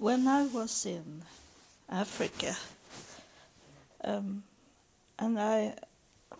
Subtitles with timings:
[0.00, 1.22] when I was in
[1.88, 2.56] Africa,
[4.04, 4.44] um,
[5.18, 5.74] and I,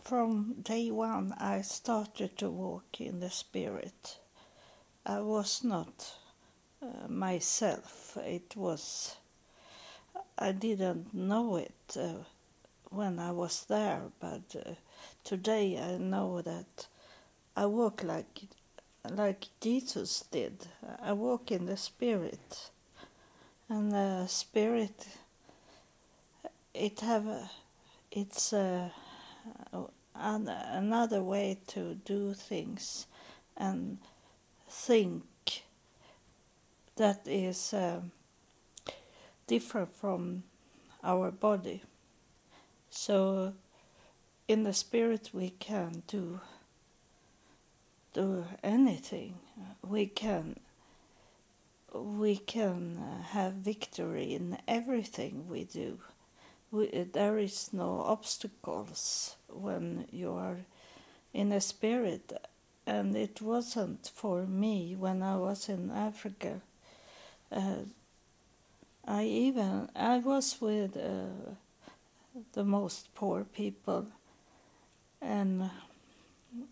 [0.04, 4.18] from day one, I started to walk in the spirit.
[5.04, 6.12] I was not
[6.80, 8.16] uh, myself.
[8.22, 9.16] It was,
[10.38, 12.22] I didn't know it uh,
[12.90, 14.74] when I was there, but uh,
[15.24, 16.86] today I know that
[17.56, 18.42] I walk like
[19.10, 20.66] like Jesus did.
[21.02, 22.70] I walk in the spirit
[23.68, 25.06] and the spirit
[26.74, 27.50] it have
[28.10, 28.90] it's a,
[30.14, 33.06] an, another way to do things
[33.56, 33.98] and
[34.68, 35.24] think
[36.96, 38.00] that is uh,
[39.46, 40.42] different from
[41.04, 41.82] our body.
[42.90, 43.54] So
[44.46, 46.40] in the spirit we can do
[48.14, 49.34] do anything.
[49.86, 50.56] We can
[51.92, 55.98] we can uh, have victory in everything we do.
[56.70, 60.58] We, there is no obstacles when you are
[61.32, 62.32] in a spirit,
[62.86, 66.60] and it wasn't for me when I was in Africa.
[67.50, 67.84] Uh,
[69.06, 71.54] I even I was with uh,
[72.52, 74.06] the most poor people,
[75.22, 75.70] and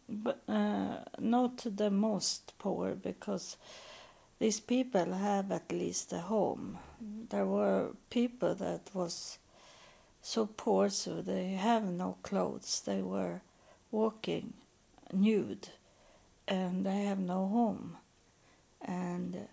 [0.08, 3.56] but uh, not the most poor because
[4.38, 6.78] these people have at least a home.
[7.30, 9.38] There were people that was
[10.22, 12.82] so poor so they have no clothes.
[12.84, 13.40] They were
[13.90, 14.54] walking
[15.12, 15.68] nude
[16.48, 17.96] and they have no home.
[18.84, 19.48] And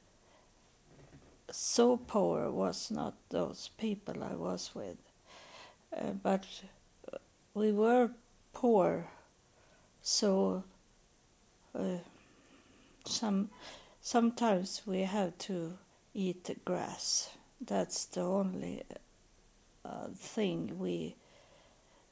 [1.51, 4.97] so poor was not those people I was with.
[5.95, 6.45] Uh, but
[7.53, 8.09] we were
[8.53, 9.05] poor,
[10.01, 10.63] so
[11.77, 11.99] uh,
[13.05, 13.49] some
[14.05, 15.75] Sometimes we have to
[16.13, 17.29] eat grass.
[17.65, 18.83] That's the only
[19.85, 21.15] uh, thing we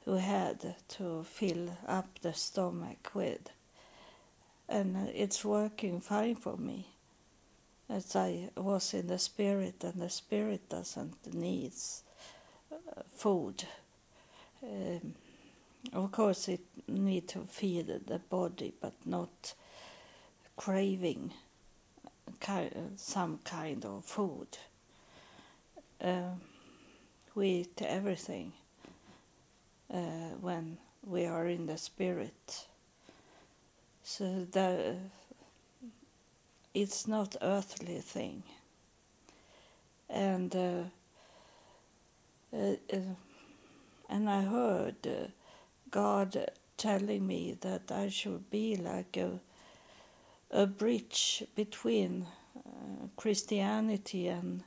[0.06, 3.50] we had to fill up the stomach with.
[4.70, 6.86] And it's working fine for me.
[7.90, 11.74] As I was in the spirit, and the spirit doesn't need
[12.72, 13.64] uh, food.
[14.62, 15.14] Um,
[15.92, 19.52] of course, it need to feed the body, but not
[20.56, 21.32] craving
[22.96, 24.48] some kind of food.
[26.02, 26.34] Uh,
[27.34, 28.52] we eat everything
[29.92, 32.66] uh, when we are in the spirit.
[34.04, 34.96] So that
[36.74, 38.42] it's not earthly thing.
[40.10, 40.82] And uh,
[42.54, 43.14] uh, uh
[44.08, 45.28] and I heard uh,
[45.90, 49.38] God telling me that I should be like a
[50.52, 52.26] a bridge between
[52.56, 54.62] uh, Christianity and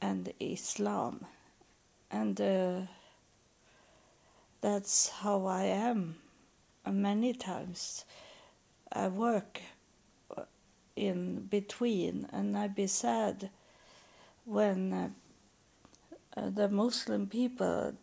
[0.00, 1.24] and Islam,
[2.10, 2.80] and uh,
[4.60, 6.16] that's how I am.
[6.86, 8.04] Many times,
[8.92, 9.60] I work
[10.36, 10.42] uh,
[10.94, 13.50] in between, and I be sad
[14.44, 15.08] when uh,
[16.36, 17.94] uh, the Muslim people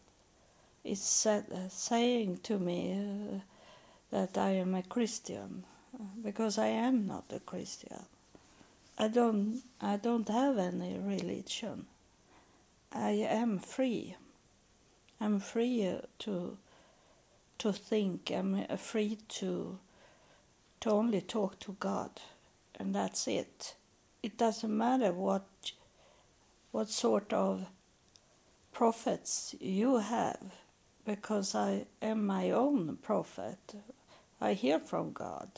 [0.84, 3.42] is said, uh, saying to me
[4.12, 5.64] that I am a Christian
[6.23, 8.06] because I am not a Christian.
[8.97, 11.85] I don't I don't have any religion.
[12.94, 14.16] I am free.
[15.19, 16.57] I'm free uh, to
[17.57, 18.31] to think.
[18.33, 19.79] I'm uh, free to
[20.81, 22.12] to only talk to God,
[22.79, 23.75] and that's it.
[24.23, 25.45] It doesn't matter what
[26.72, 27.66] what sort of
[28.73, 30.53] prophets you have,
[31.06, 33.75] because I am my own prophet.
[34.41, 35.50] I hear from God.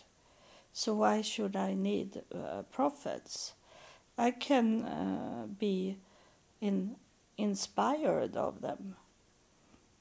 [0.77, 3.53] So why should I need uh, prophets?
[4.15, 5.97] I can uh, be
[6.61, 6.95] in,
[7.35, 8.95] inspired of them.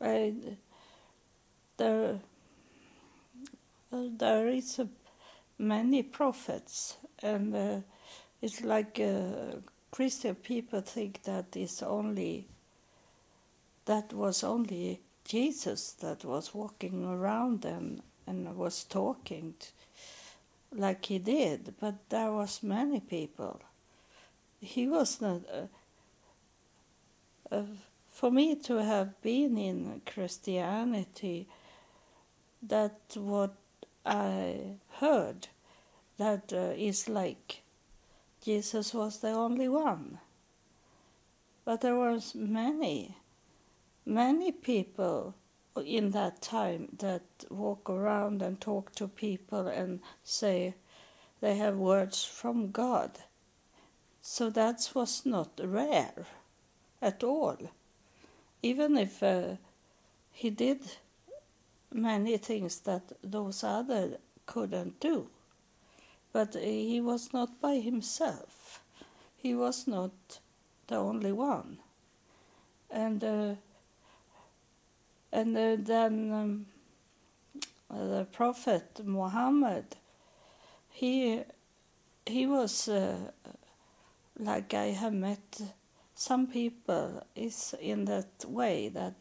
[0.02, 0.34] I,
[1.78, 2.18] there,
[3.90, 4.86] there is a,
[5.58, 7.76] many prophets, and uh,
[8.42, 9.56] it's like uh,
[9.90, 12.44] Christian people think that it's only
[13.86, 19.54] that was only Jesus that was walking around and and was talking.
[19.58, 19.66] To,
[20.76, 23.60] like he did, but there was many people.
[24.60, 25.42] He was not.
[25.52, 25.66] Uh,
[27.54, 27.62] uh,
[28.12, 31.46] for me to have been in Christianity,
[32.62, 33.54] that what
[34.04, 35.48] I heard,
[36.18, 37.62] that uh, is like
[38.42, 40.18] Jesus was the only one.
[41.64, 43.16] But there was many,
[44.06, 45.34] many people
[45.84, 50.74] in that time that walk around and talk to people and say
[51.40, 53.18] they have words from God.
[54.22, 56.26] So that was not rare
[57.00, 57.56] at all.
[58.62, 59.56] Even if uh,
[60.32, 60.80] he did
[61.92, 65.28] many things that those other couldn't do.
[66.32, 68.80] But he was not by himself.
[69.36, 70.12] He was not
[70.88, 71.78] the only one.
[72.90, 73.54] And uh,
[75.36, 76.66] and uh, then um,
[77.90, 79.84] the Prophet Muhammad,
[80.90, 81.42] he
[82.24, 83.16] he was uh,
[84.38, 85.60] like I have met
[86.14, 89.12] some people is in that way that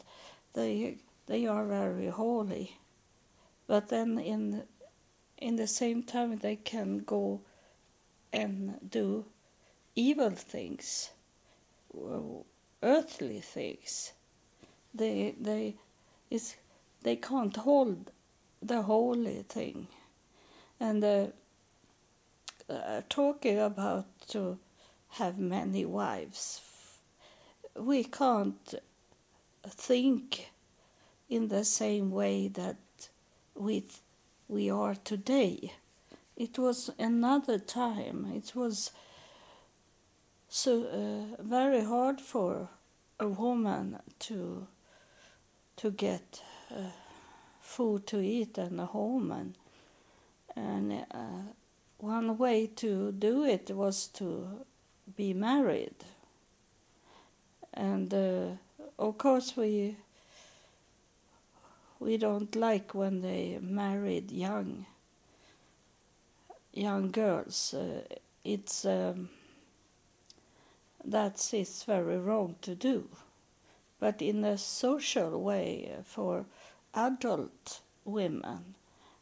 [0.54, 0.96] they
[1.28, 2.78] they are very holy,
[3.68, 4.64] but then in
[5.38, 7.42] in the same time they can go
[8.32, 9.26] and do
[9.98, 11.10] evil things,
[12.82, 14.14] earthly things.
[14.94, 15.76] They they
[16.30, 16.56] is
[17.04, 18.12] they can't hold
[18.62, 19.88] the holy thing,
[20.80, 21.28] and uh,
[22.70, 24.58] uh, talking about to
[25.10, 26.62] have many wives,
[27.76, 28.76] we can't
[29.68, 30.50] think
[31.30, 32.78] in the same way that
[33.56, 33.84] we
[34.48, 35.74] we are today.
[36.38, 38.32] It was another time.
[38.36, 38.92] It was
[40.50, 42.70] so uh, very hard for
[43.20, 44.68] a woman to
[45.78, 46.42] to get
[46.72, 46.92] uh,
[47.62, 49.54] food to eat and a home and
[50.56, 51.44] and uh,
[51.98, 54.48] one way to do it was to
[55.18, 55.96] be married
[57.74, 58.48] and uh,
[58.98, 59.96] of course we
[62.00, 64.86] we don't like when they married young
[66.76, 67.74] young girls.
[67.74, 68.02] Uh,
[68.44, 69.30] it's um,
[71.04, 73.08] that is very wrong to do,
[74.06, 76.46] but in a social way for
[76.94, 78.76] adult women,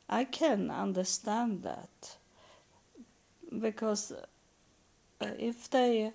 [0.10, 2.18] I can understand that
[3.62, 4.26] because uh,
[5.40, 6.12] if they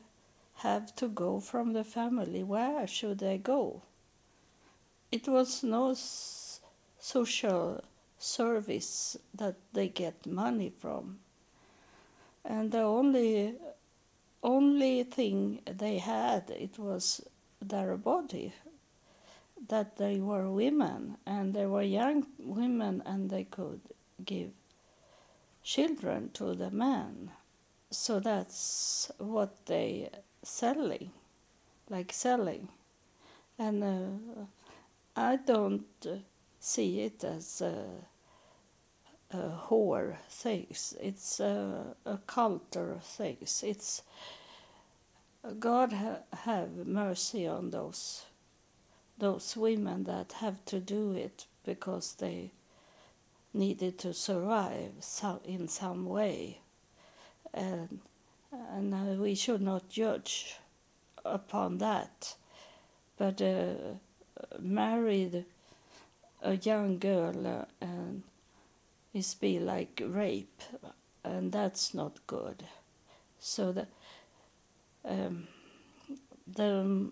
[0.57, 3.81] have to go from the family, where should they go?
[5.11, 5.97] It was no
[7.01, 7.83] social
[8.19, 11.21] service that they get money from.
[12.45, 13.55] And the only
[14.43, 17.23] only thing they had it was
[17.61, 18.53] their body
[19.69, 23.81] that they were women and they were young women and they could
[24.25, 24.51] give
[25.65, 27.31] children to the men
[27.91, 30.09] so that's what they
[30.43, 31.11] selling
[31.91, 32.69] like selling
[33.59, 34.45] and uh,
[35.17, 35.85] i don't
[36.61, 37.85] see it as a,
[39.33, 40.95] a whore things.
[41.01, 43.63] It's a, a culture things.
[43.67, 44.03] It's
[45.59, 48.25] God ha, have mercy on those
[49.19, 52.53] those women that have to do it because they
[53.53, 54.93] needed to survive
[55.45, 56.61] in some way,
[57.53, 58.01] and
[58.53, 60.57] and uh, we should not judge
[61.25, 62.35] upon that,
[63.17, 63.75] but uh,
[64.59, 65.45] married
[66.43, 68.23] a young girl uh, and
[69.13, 70.63] is be like rape,
[71.25, 72.65] and that's not good.
[73.41, 73.87] So the
[75.09, 75.49] um,
[76.47, 77.11] the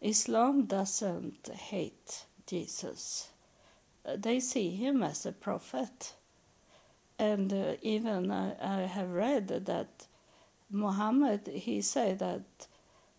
[0.00, 3.28] Islam doesn't hate Jesus.
[4.16, 6.12] They see him as a prophet,
[7.18, 10.06] and uh, even I, I have read that
[10.70, 12.44] Muhammad he said that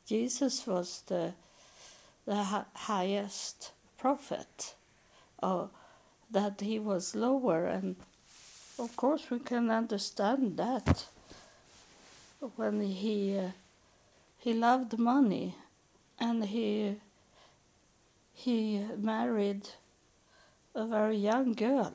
[0.06, 1.34] Jesus was the
[2.26, 4.76] the highest prophet
[5.42, 5.68] uh,
[6.32, 7.96] that he was lower, and
[8.78, 11.06] of course we can understand that
[12.56, 13.40] when he
[14.40, 15.56] he loved money
[16.20, 16.96] and he
[18.34, 19.70] he married
[20.76, 21.94] a very young girl.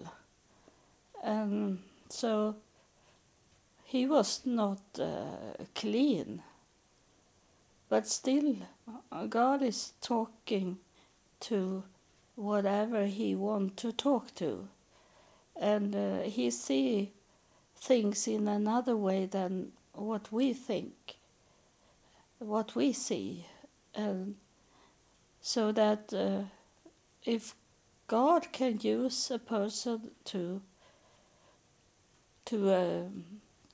[1.23, 1.79] And
[2.09, 2.57] so
[3.85, 6.43] he was not uh, clean.
[7.89, 8.57] But still
[9.29, 10.79] god is talking
[11.41, 11.83] to
[12.37, 14.69] whatever he want to talk to.
[15.61, 17.11] And uh, he see
[17.77, 21.17] things in another way than what we think
[22.39, 23.47] what we see
[23.95, 24.35] and
[25.43, 26.43] so that uh,
[27.25, 27.55] if
[28.07, 30.61] god can use a person to
[32.45, 33.03] to uh,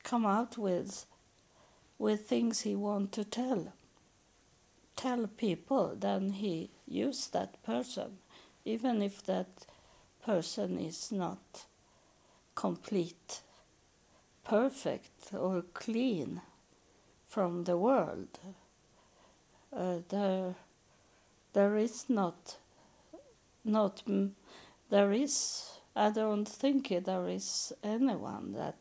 [0.02, 1.06] come out with
[1.99, 3.73] with things he want to tell
[4.97, 8.18] tell people then he use that person
[8.64, 9.66] even if that
[10.25, 11.66] person is not
[12.56, 13.42] complete,
[14.49, 16.41] perfect, or clean
[17.29, 18.38] from the world.
[19.76, 20.55] Uh, there,
[21.53, 22.57] there is not,
[23.65, 24.03] not,
[24.91, 25.71] there is.
[25.95, 28.76] I don't think there is anyone that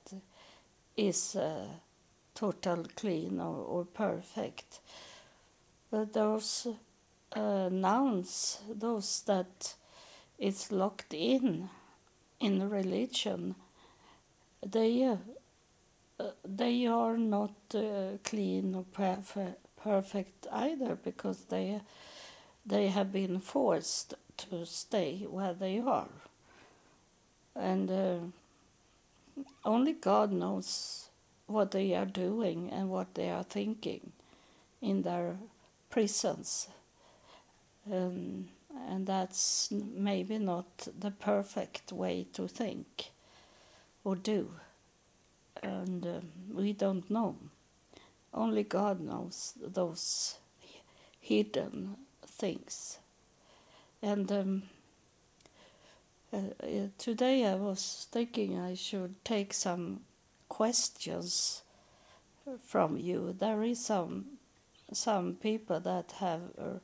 [0.98, 1.66] is uh,
[2.36, 4.80] total clean or, or perfect.
[5.90, 6.68] But those
[7.34, 9.74] uh, nouns, those that
[10.38, 11.70] it's locked in
[12.40, 13.56] in religion,
[14.66, 15.18] they
[16.44, 21.82] they are not uh, clean or perfect, perfect either because they
[22.66, 26.10] they have been forced to stay where they are,
[27.56, 28.18] and uh,
[29.64, 31.10] only God knows
[31.48, 34.12] what they are doing and what they are thinking
[34.82, 35.38] in their
[35.90, 36.68] prisons.
[37.92, 38.50] Um,
[38.90, 43.12] and that's maybe not the perfect way to think
[44.04, 44.50] or do.
[45.66, 46.22] And um,
[46.54, 47.36] we don't know.
[48.32, 50.36] Only God knows those
[51.20, 51.96] hidden
[52.28, 53.00] things.
[54.04, 54.64] And um,
[56.32, 56.68] uh, uh,
[57.00, 60.02] today I was thinking I should take some
[60.50, 61.64] questions
[62.64, 63.36] from you.
[63.40, 64.26] There is some
[64.94, 66.78] some people that have uh,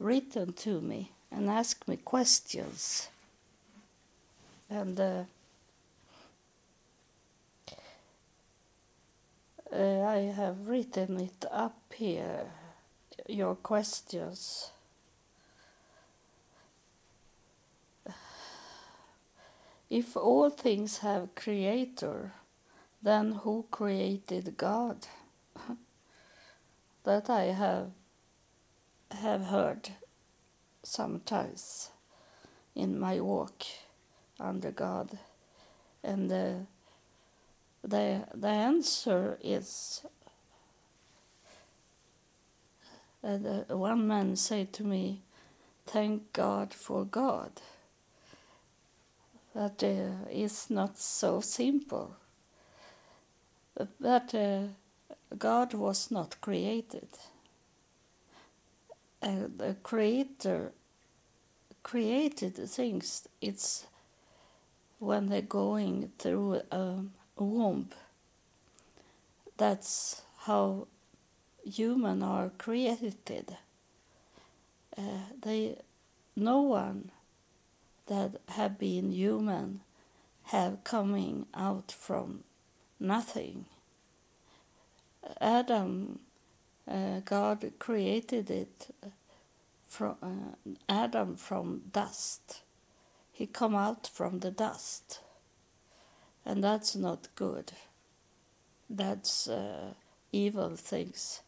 [0.00, 3.08] written to me and asked me questions,
[4.68, 5.26] and
[9.72, 12.46] uh, I have written it up here.
[13.28, 14.70] Your questions.
[19.88, 22.32] If all things have creator,
[23.02, 25.06] then who created God?
[27.04, 27.90] that I have
[29.10, 29.88] have heard
[30.84, 31.90] sometimes
[32.76, 33.64] in my walk
[34.38, 35.18] under God,
[36.04, 36.52] and uh,
[37.82, 40.02] the the answer is.
[43.22, 45.20] Uh, the, one man said to me,
[45.86, 47.52] "Thank God for God."
[49.54, 52.16] That uh, is not so simple.
[54.00, 54.62] But uh,
[55.38, 57.08] God was not created.
[59.22, 60.72] Uh, the Creator
[61.82, 63.28] created things.
[63.40, 63.86] It's
[64.98, 67.04] when they're going through a
[67.44, 67.90] womb.
[69.56, 70.86] That's how
[71.64, 73.56] human are created.
[74.96, 75.02] Uh,
[75.42, 75.78] they,
[76.36, 77.10] no one
[78.06, 79.80] that have been human
[80.44, 82.42] have coming out from
[82.98, 83.66] nothing.
[85.40, 86.18] Adam,
[86.90, 88.88] uh, God created it
[89.86, 92.62] from uh, Adam from dust.
[93.32, 95.20] He come out from the dust,
[96.50, 97.72] and that's not good.
[98.88, 99.94] That's uh,
[100.32, 101.42] evil things.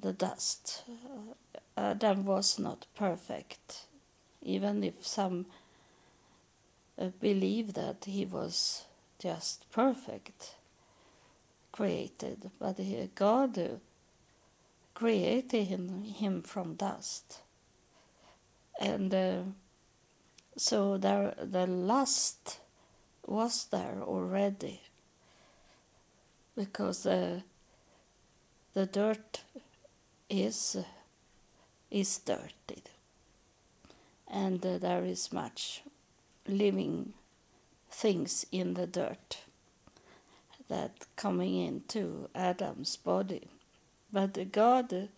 [0.00, 0.82] The dust.
[1.76, 3.84] Adam was not perfect
[4.42, 5.46] even if some
[6.98, 8.84] uh, believe that he was
[9.18, 10.54] just perfect
[11.72, 13.68] created, but he, God uh,
[14.94, 17.38] created him, him from dust.
[18.80, 19.42] And uh,
[20.56, 22.58] so there, the lust
[23.28, 24.80] was there already
[26.56, 27.40] because uh,
[28.74, 29.42] the dirt
[30.28, 30.76] is
[31.90, 32.82] is dirty
[34.30, 35.82] and uh, there is much
[36.46, 37.12] living
[37.90, 39.38] things in the dirt
[40.68, 43.48] that coming into Adam's body.
[44.12, 45.08] But God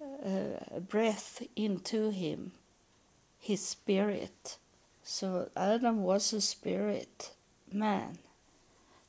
[0.00, 2.52] uh, breathed into him
[3.40, 4.56] his spirit.
[5.04, 7.30] So Adam was a spirit
[7.70, 8.18] man,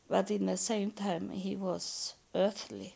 [0.10, 2.96] but in the same time he was earthly.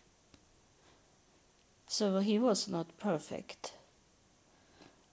[1.88, 3.72] So he was not perfect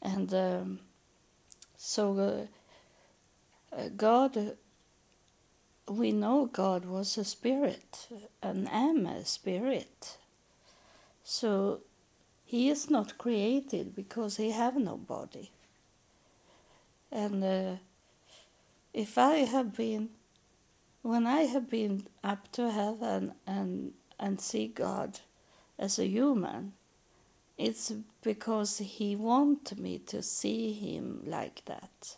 [0.05, 0.81] and um,
[1.79, 2.47] so
[3.73, 4.53] uh, God,
[5.89, 8.07] we know God was a spirit,
[8.43, 10.19] an am a spirit.
[11.25, 11.81] So
[12.45, 15.51] he is not created because he have no body.
[17.15, 17.77] And uh,
[18.93, 20.09] if I have been,
[21.03, 25.21] when I have been up to heaven and and see God
[25.79, 26.73] as a human,
[27.57, 27.93] it's
[28.23, 32.17] because he wants me to see him like that.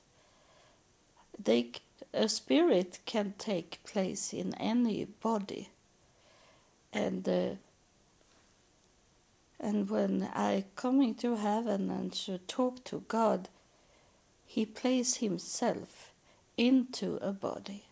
[1.43, 1.73] They,
[2.15, 5.69] a spirit can take place in any body,
[6.91, 7.57] and uh,
[9.61, 13.49] and when I coming to heaven and should talk to God,
[14.47, 16.13] He placed Himself
[16.57, 17.85] into a body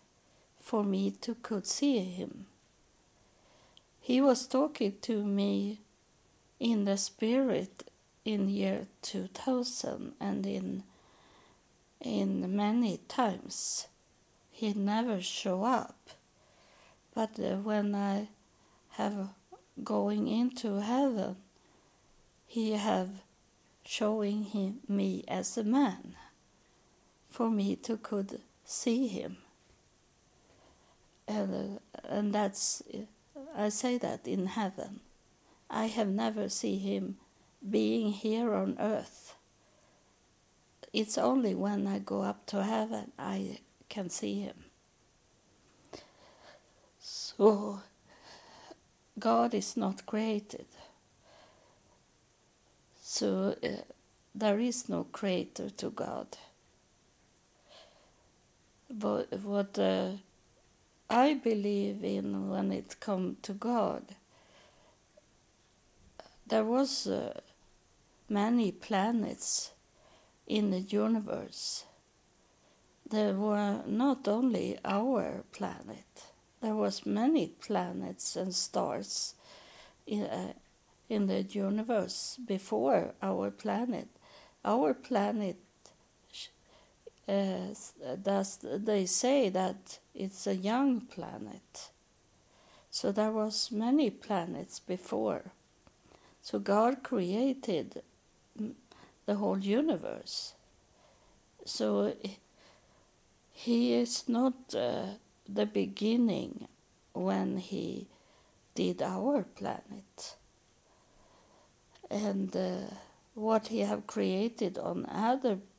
[0.61, 2.47] for me to could see Him.
[4.01, 5.81] He was talking to me
[6.61, 7.91] in the spirit
[8.25, 10.83] in year 2000 and in
[12.01, 13.87] in many times.
[14.53, 15.97] He never show up.
[17.15, 18.29] But uh, when I
[18.93, 19.29] have
[19.83, 21.37] going into heaven,
[22.47, 23.11] he have
[23.85, 26.15] showing him, me as a man
[27.35, 29.39] for me to could see him.
[31.27, 32.81] And, and that's,
[33.57, 35.01] I say that in heaven.
[35.69, 37.17] I have never seen him
[37.69, 39.35] being here on earth.
[40.93, 44.59] It's only when I go up to heaven I can see him.
[47.01, 47.81] So,
[49.19, 50.67] God is not created.
[53.03, 53.83] So, uh,
[54.37, 56.29] there is no creator to God.
[58.97, 60.11] But what uh,
[61.11, 64.15] I believe in when it comes to God,
[66.47, 67.41] there was uh,
[68.29, 69.73] many planets
[70.47, 71.85] in the universe.
[73.11, 76.23] There were not only our planet.
[76.61, 79.35] There was many planets and stars
[80.07, 80.53] in, uh,
[81.09, 84.07] in the universe before our planet.
[84.65, 85.57] Our planet
[87.29, 87.75] uh,
[88.23, 91.89] does they say that it's a young planet.
[92.91, 95.43] So there was many planets before.
[96.43, 98.03] So God created
[99.27, 100.53] the whole universe.
[101.65, 102.15] So
[103.53, 105.07] he is not uh,
[105.49, 106.69] the beginning
[107.15, 108.07] when he
[108.75, 110.37] did our planet.
[112.11, 112.95] And uh,
[113.35, 115.74] what he have created on other planets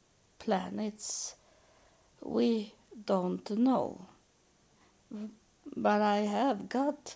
[2.22, 2.74] we
[3.06, 4.08] don't know.
[5.76, 7.16] But I have got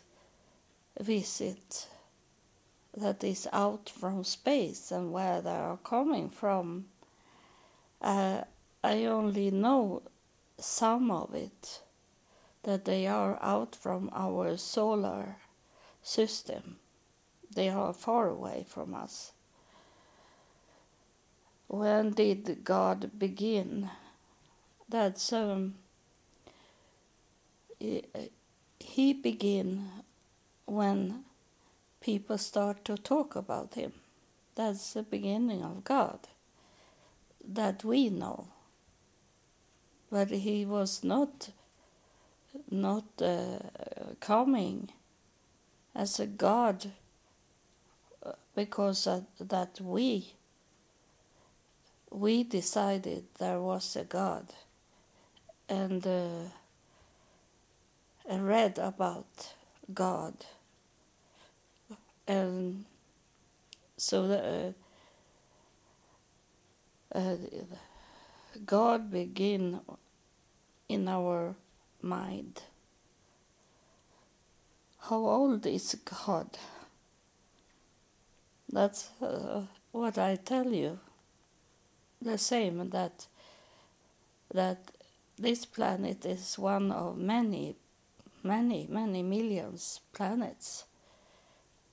[0.99, 1.87] visit
[2.95, 6.85] that is out from space and where they are coming from.
[8.01, 8.41] Uh,
[8.83, 10.01] I only know
[10.57, 11.81] some of it,
[12.63, 15.37] that they are out from our solar
[16.03, 16.77] system.
[17.53, 19.31] They are far away from us.
[21.69, 23.91] When did God begin?
[24.89, 25.75] That's um,
[27.79, 29.87] he begin
[30.65, 31.25] when
[32.01, 33.93] people start to talk about him.
[34.55, 36.19] That's the beginning of God
[37.47, 38.47] that we know.
[40.11, 41.51] But he was not
[42.71, 43.59] not uh,
[44.19, 44.89] coming
[45.93, 46.91] as a God
[48.25, 49.07] uh, because
[49.39, 50.33] that we
[52.11, 54.47] we decided there was a God
[55.67, 56.49] and uh,
[58.29, 59.53] read about
[59.93, 60.33] God.
[62.27, 62.85] And
[63.97, 64.73] so the,
[67.13, 67.35] uh, uh,
[68.65, 69.79] God begin
[70.87, 71.55] in our
[72.01, 72.61] mind.
[75.01, 76.49] How old is God?
[78.71, 80.99] That's uh, what I tell you.
[82.21, 83.27] The same that
[84.53, 84.91] that
[85.37, 87.75] this planet is one of many,
[88.43, 90.83] many, many millions planets.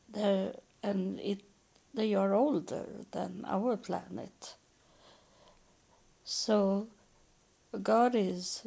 [0.08, 1.40] There, and it,
[1.94, 4.54] they are older than our planet.
[6.24, 6.88] So
[7.82, 8.66] God is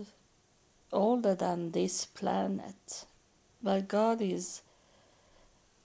[0.94, 3.06] older than this planet,
[3.62, 4.62] but God is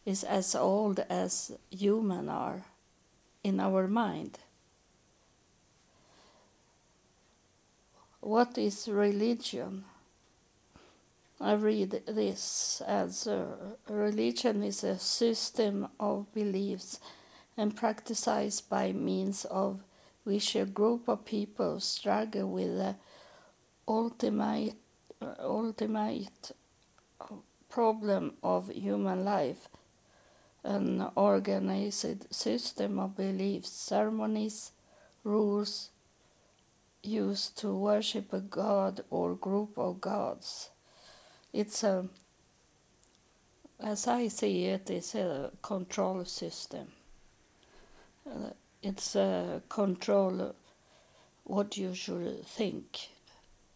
[0.07, 2.65] is as old as human are
[3.43, 4.39] in our mind.
[8.25, 9.85] What is religion?
[11.39, 13.29] I read this as
[13.87, 17.01] religion is a system of beliefs
[17.59, 19.83] and practiced by means of
[20.25, 22.95] which a group of people struggle with the
[23.87, 24.77] ultimate,
[25.39, 26.53] ultimate
[27.69, 29.69] problem of human life
[30.65, 34.73] an organized system of beliefs, ceremonies,
[35.25, 35.91] rules,
[37.05, 40.71] used to worship a god or group of gods.
[41.53, 42.07] It's a,
[43.81, 46.89] as I see it, it's a control system.
[48.29, 48.51] Uh,
[48.83, 50.55] it's a control
[51.45, 53.09] what you should think.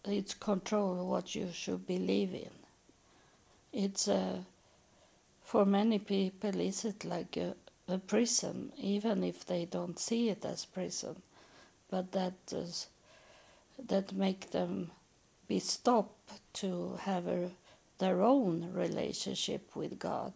[0.04, 2.50] It's control what you should believe in.
[3.72, 4.44] It's a,
[5.44, 7.54] for many people, is it like a,
[7.86, 11.20] a prison, even if they don't see it as prison,
[11.90, 12.86] but that is
[13.86, 14.90] that make them
[15.46, 17.50] be stopped to have a,
[17.98, 20.32] their own relationship with God.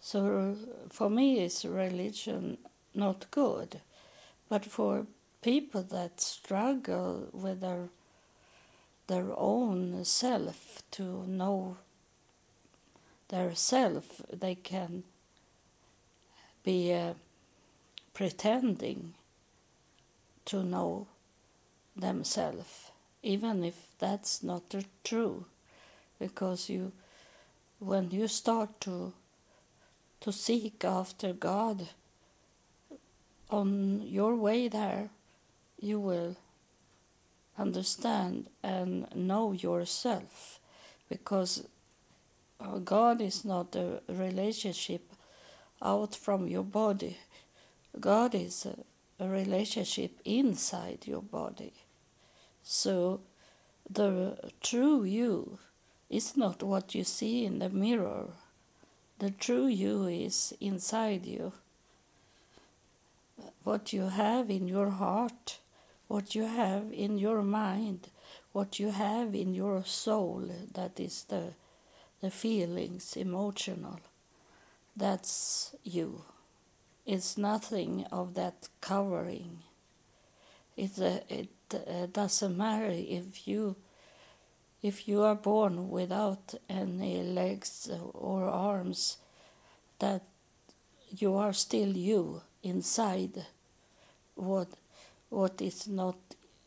[0.00, 0.56] So
[0.90, 2.58] for me, is religion
[2.94, 3.80] not good,
[4.48, 5.06] but for
[5.42, 7.88] people that struggle with their
[9.08, 11.78] their own self to know
[13.28, 15.02] their self, they can
[16.62, 17.14] be uh,
[18.12, 19.14] pretending
[20.44, 21.06] to know
[21.98, 22.90] themselves,
[23.22, 25.44] even if that's not true,
[26.18, 26.92] because you,
[27.78, 29.12] when you start to
[30.20, 31.88] to seek after God,
[33.50, 35.10] on your way there,
[35.80, 36.36] you will
[37.56, 40.58] understand and know yourself,
[41.08, 41.64] because
[42.60, 45.02] uh, God is not a relationship
[45.80, 47.16] out from your body.
[48.00, 51.72] God is a, a relationship inside your body.
[52.70, 53.20] So
[53.88, 55.58] the true you
[56.10, 58.26] is not what you see in the mirror.
[59.20, 61.54] The true you is inside you.
[63.64, 65.60] What you have in your heart,
[66.08, 68.08] what you have in your mind,
[68.52, 71.54] what you have in your soul, that is the,
[72.20, 73.98] the feelings, emotional.
[74.94, 76.22] That's you.
[77.06, 79.60] It's nothing of that covering.
[80.76, 83.76] It, uh, it uh, doesn't matter if you
[84.80, 89.18] if you are born without any legs or arms,
[89.98, 90.22] that
[91.16, 93.44] you are still you inside.
[94.36, 94.68] What
[95.30, 96.16] what is not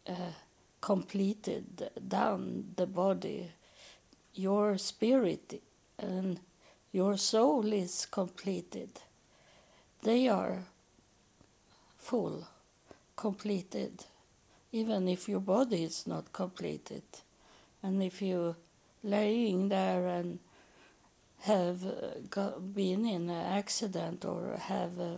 [0.08, 0.34] uh,
[0.82, 3.52] completed down the body,
[4.34, 5.62] your spirit
[5.98, 6.40] and
[6.92, 8.90] your soul is completed.
[10.04, 10.64] They are
[11.98, 12.48] full,
[13.16, 14.04] completed,
[14.72, 17.04] even if your body is not completed.
[17.84, 18.56] And if you're
[19.04, 20.40] laying there and
[21.42, 25.18] have uh, been in an accident or have a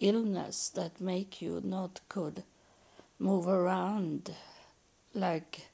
[0.00, 2.42] illness that make you not could
[3.18, 4.30] move around
[5.12, 5.66] like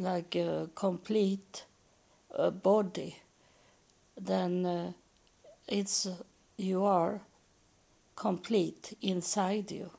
[0.00, 1.64] like a complete
[2.34, 3.16] uh, body
[4.16, 4.92] then uh,
[5.68, 6.08] it's
[6.56, 7.20] you are
[8.16, 9.90] complete inside you.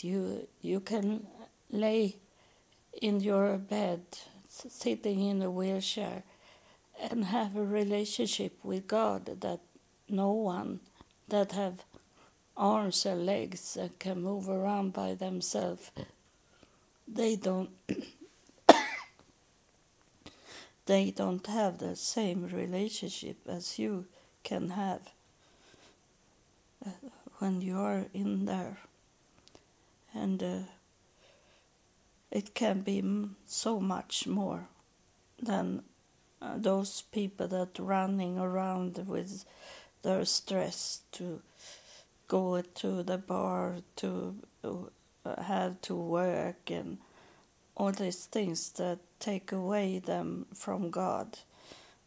[0.00, 1.26] You you can
[1.70, 2.16] lay
[3.00, 4.00] in your bed,
[4.48, 6.22] sitting in a wheelchair,
[7.00, 9.60] and have a relationship with God that
[10.08, 10.80] no one
[11.28, 11.82] that have
[12.56, 15.90] arms and legs and can move around by themselves
[17.14, 17.70] they don't
[20.86, 24.06] they don't have the same relationship as you
[24.42, 25.00] can have
[26.86, 26.90] uh,
[27.38, 28.78] when you are in there.
[30.14, 30.58] And uh,
[32.30, 33.02] it can be
[33.46, 34.68] so much more
[35.40, 35.82] than
[36.40, 39.44] uh, those people that running around with
[40.02, 41.40] their stress to
[42.28, 46.98] go to the bar to uh, have to work and
[47.76, 51.38] all these things that take away them from God,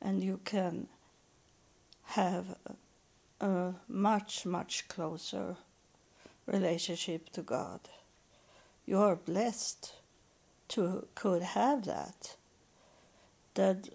[0.02, 0.88] and you can
[2.04, 2.46] have
[3.42, 5.56] a much, much closer
[6.46, 7.80] relationship to God.
[8.86, 9.94] You are blessed
[10.70, 12.36] to could have that.
[13.56, 13.90] That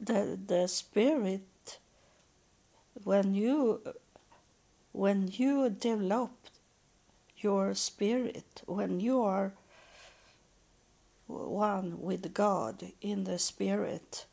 [0.00, 1.78] the the spirit
[3.04, 3.80] when you
[4.92, 6.30] when you develop
[7.38, 9.52] your spirit, when you are
[11.26, 14.26] one with God in the Spirit,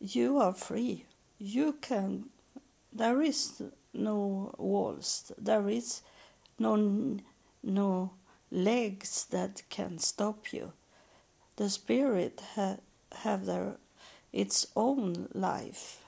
[0.00, 1.04] you are free.
[1.38, 2.26] You can,
[2.92, 3.62] there is
[3.94, 6.02] no walls, there is
[6.58, 7.18] no,
[7.62, 8.10] no
[8.50, 10.72] legs that can stop you.
[11.56, 12.76] The Spirit ha,
[13.22, 13.76] have their,
[14.32, 16.02] its own life.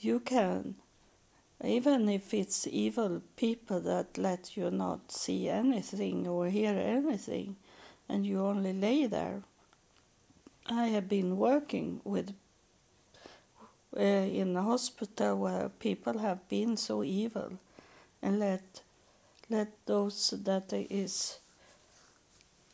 [0.00, 0.76] You can,
[1.64, 7.56] even if it's evil people that let you not see anything or hear anything,
[8.08, 9.42] and you only lay there.
[10.68, 12.34] I have been working with
[13.96, 17.52] uh, in a hospital where people have been so evil
[18.22, 18.82] and let
[19.48, 21.38] let those that is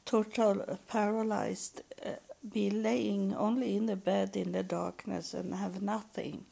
[0.05, 2.11] total paralyzed uh,
[2.53, 6.45] be laying only in the bed in the darkness and have nothing.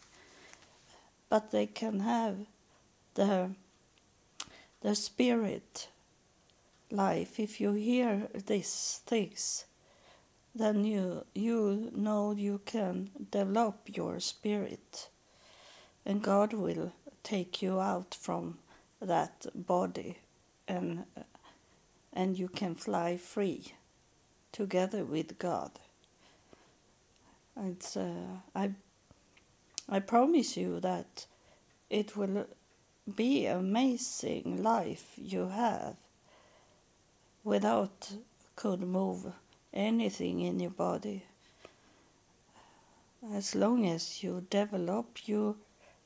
[1.29, 2.37] But they can have
[3.15, 3.51] the
[4.83, 5.89] the spirit
[6.91, 9.65] life, if you hear these things,
[10.55, 15.09] then you you know you can develop your spirit,
[16.05, 18.59] and God will take you out from
[19.01, 20.19] that body,
[20.69, 21.05] and
[22.13, 23.75] and you can fly free,
[24.53, 25.73] together with God.
[27.61, 28.73] It's uh, I
[29.89, 31.27] I promise you that
[31.91, 32.47] it will
[33.17, 35.97] be amazing life you have
[37.45, 38.13] without
[38.57, 39.33] could move
[39.75, 41.25] anything in your body.
[43.35, 45.57] as long as you develop you,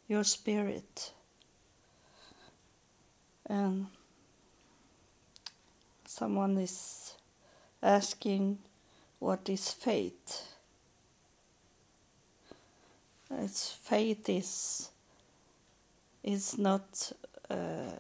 [0.09, 1.13] your spirit.
[3.47, 3.87] And
[6.07, 7.15] someone is
[7.83, 8.59] asking
[9.19, 10.49] what is faith.
[13.31, 14.91] It's faith is
[16.23, 17.13] is not
[17.51, 17.93] uh,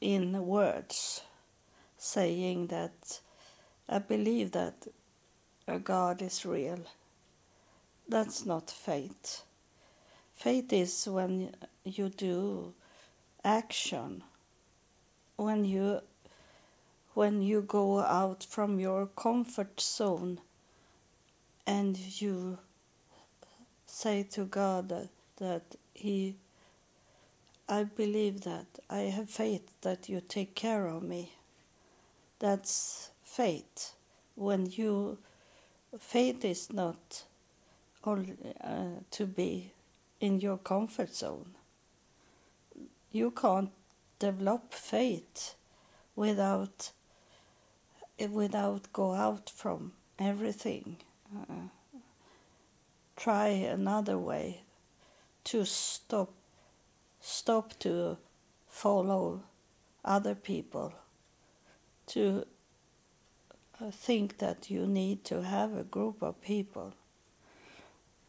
[0.00, 1.22] in words
[1.98, 3.20] saying that
[3.88, 4.86] I believe that
[5.66, 6.80] a God is real.
[8.08, 9.42] That's not faith.
[10.36, 12.74] Faith is when you do
[13.44, 14.22] action,
[15.36, 16.00] when you
[17.14, 20.38] when you go out from your comfort zone
[21.66, 22.58] and you
[23.86, 26.34] say to God that, that He,
[27.68, 31.32] I believe that, I have faith that you take care of me.
[32.38, 33.92] That's faith.
[34.34, 35.18] When you,
[35.98, 37.24] faith is not
[38.04, 39.70] only uh, to be
[40.20, 41.50] in your comfort zone.
[43.12, 43.70] You can't
[44.22, 45.56] develop faith
[46.14, 46.92] without
[48.30, 50.96] without go out from everything.
[51.36, 51.66] Uh,
[53.16, 54.60] try another way
[55.42, 56.30] to stop
[57.20, 58.16] stop to
[58.68, 59.42] follow
[60.04, 60.92] other people
[62.06, 62.46] to
[63.80, 66.92] uh, think that you need to have a group of people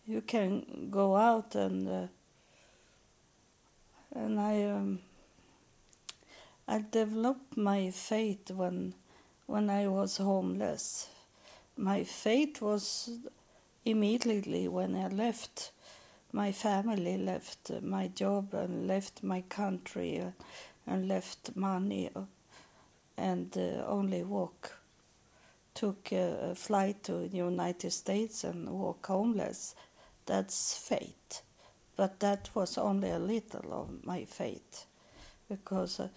[0.07, 2.07] you can go out and uh,
[4.15, 4.99] and I um,
[6.65, 8.93] I developed my faith when
[9.47, 11.09] when I was homeless.
[11.75, 13.09] My faith was
[13.83, 15.71] immediately when I left
[16.31, 20.31] my family, left my job, and left my country, uh,
[20.87, 22.21] and left money, uh,
[23.17, 24.71] and uh, only walk.
[25.73, 29.75] Took a, flight to the United States and walk homeless.
[30.25, 31.41] That's faith,
[31.97, 34.85] but that was only a little of my faith,
[35.49, 35.99] because.
[35.99, 36.07] Uh,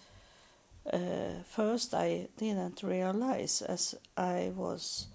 [0.93, 5.07] uh, first I didn't realize as I was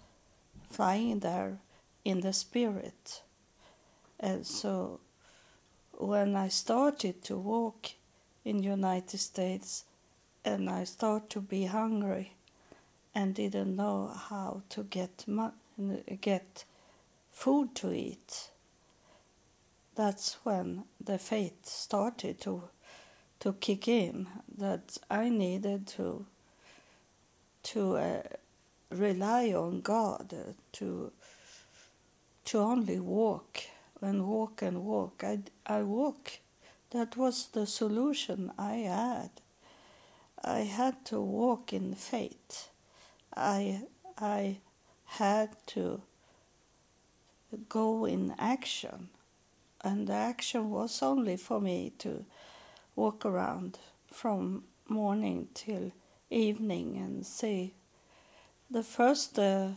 [0.70, 1.58] flying there
[2.04, 3.22] in the spirit.
[4.20, 5.00] And so
[5.92, 7.90] when I started to walk
[8.44, 9.84] in United States
[10.44, 12.32] and I started to be hungry
[13.14, 15.24] and didn't know how to get
[16.20, 16.64] get
[17.32, 18.50] food to eat,
[19.94, 22.64] that's when the faith started to
[23.42, 26.26] to kick in that I needed to
[27.64, 28.22] to uh,
[28.90, 30.32] rely on God
[30.74, 31.12] to
[32.44, 33.62] to only walk
[34.00, 35.24] and walk and walk.
[35.24, 36.38] I I walk.
[36.90, 39.30] That was the solution I had.
[40.44, 42.68] I had to walk in faith.
[43.36, 43.80] I
[44.18, 44.58] I
[45.18, 46.02] had to
[47.68, 49.08] go in action,
[49.82, 52.24] and the action was only for me to
[52.96, 53.78] walk around
[54.10, 55.92] from morning till
[56.30, 57.72] evening and see.
[58.70, 59.68] The first uh,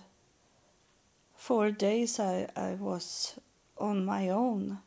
[1.38, 3.39] four days I, I was
[3.78, 4.80] on my own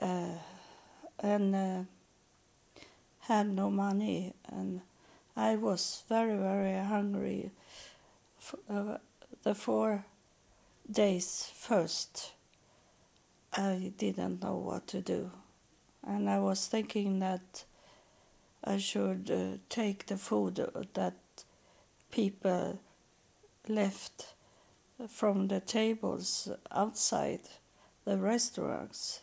[0.00, 0.38] uh,
[1.20, 1.82] and uh,
[3.20, 4.80] had no money and
[5.36, 7.50] I was very very hungry.
[8.68, 8.98] Uh,
[9.42, 10.04] the four
[10.90, 12.32] days first
[13.52, 15.30] I didn't know what to do
[16.06, 17.64] and I was thinking that
[18.62, 20.56] I should uh, take the food
[20.94, 21.14] that
[22.10, 22.78] people
[23.68, 24.34] left
[25.08, 27.40] from the tables outside
[28.04, 29.20] the restaurants.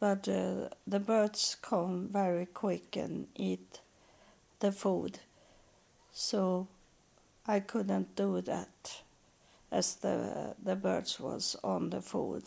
[0.00, 3.80] But uh, the birds come very quick and eat
[4.60, 5.18] the food.
[6.12, 6.68] So
[7.46, 9.00] I couldn't do that
[9.70, 12.44] as the, the birds was on the food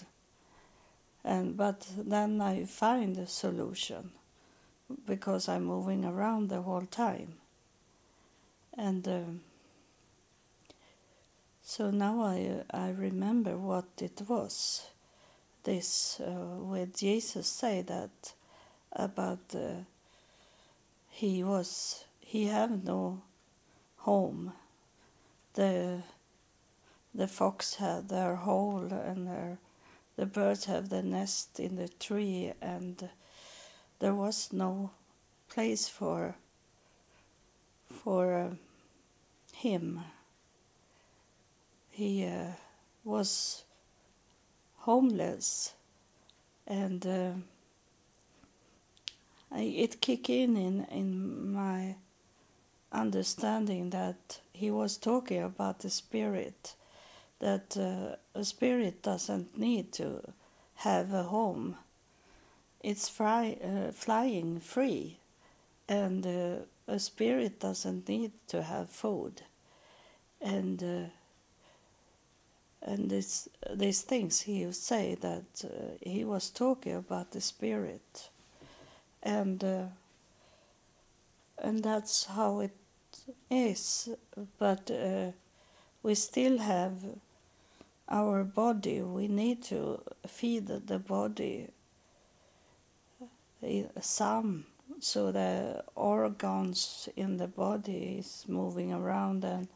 [1.28, 4.12] and but then I find a solution
[5.06, 7.34] because I'm moving around the whole time,
[8.78, 9.42] and um,
[11.66, 14.88] so now I I remember what it was.
[15.66, 18.34] This uh, where Jesus say that
[18.94, 19.84] about uh,
[21.10, 23.22] he was he have no
[23.98, 24.54] home.
[25.56, 26.04] The
[27.14, 29.58] the fox had their hole and their
[30.18, 33.10] the birds have their nest in the tree, and
[34.00, 34.92] there was no
[35.50, 36.36] place for
[38.04, 38.50] for uh,
[39.54, 40.02] him.
[41.92, 42.52] He uh,
[43.04, 43.64] was
[44.80, 45.74] homeless,
[46.66, 47.32] and uh,
[49.56, 51.96] it kicked in, in in my
[52.92, 56.74] understanding that he was talking about the spirit
[57.40, 60.22] that uh, a spirit doesn't need to
[60.76, 61.76] have a home.
[62.82, 65.18] It's fly, uh, flying free,
[65.88, 66.56] and uh,
[66.88, 69.42] a spirit doesn't need to have food.
[70.42, 71.10] And uh,
[72.82, 78.30] and this these things he say that uh, he was talking about the spirit,
[79.24, 79.86] and uh,
[81.58, 82.78] and that's how it
[83.50, 84.10] is.
[84.60, 84.92] But
[86.04, 86.94] we still have
[88.10, 89.02] our body.
[89.02, 91.70] We need to feed the body
[94.02, 94.66] some
[95.00, 99.68] so the organs in the body is moving around and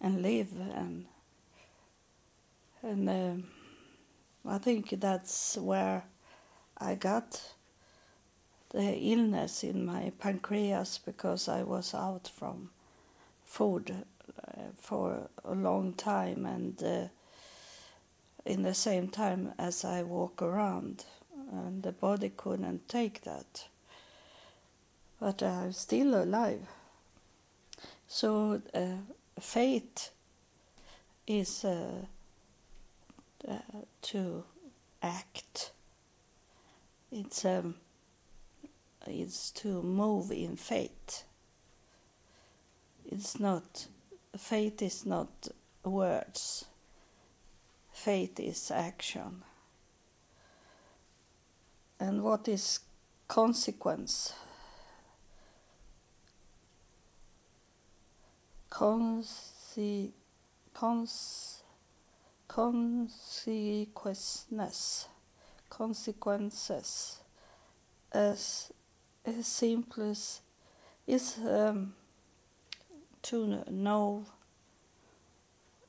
[0.00, 1.06] and live and
[2.82, 3.44] and um,
[4.48, 6.04] I think that's where
[6.78, 7.52] I got
[8.70, 12.70] the illness in my pancreas because I was out from
[13.44, 14.04] food
[14.46, 17.08] uh, for a long time and uh,
[18.46, 21.04] in the same time as I walk around
[21.52, 23.66] and the body couldn't take that
[25.20, 26.60] but I'm still alive
[28.08, 28.86] so uh,
[29.40, 30.10] faith
[31.26, 32.06] is uh,
[33.48, 33.58] uh,
[34.02, 34.44] to
[35.02, 35.70] act.
[37.10, 37.74] It's um,
[39.06, 41.24] it's to move in faith.
[43.04, 43.86] It's not
[44.36, 45.48] faith is not
[45.84, 46.64] words.
[47.96, 49.42] Faith is action.
[51.98, 52.80] And what is
[53.26, 54.34] consequence?
[58.70, 60.10] Conse-
[60.74, 61.62] cons
[62.46, 65.08] consequences
[65.70, 67.18] consequences
[68.12, 68.70] as,
[69.24, 70.42] as simple as
[71.06, 71.94] is um,
[73.22, 74.26] to know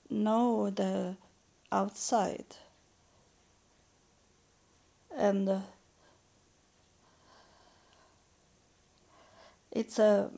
[0.09, 1.17] know the
[1.71, 2.45] outside.
[5.15, 5.59] And uh,
[9.71, 10.29] it's a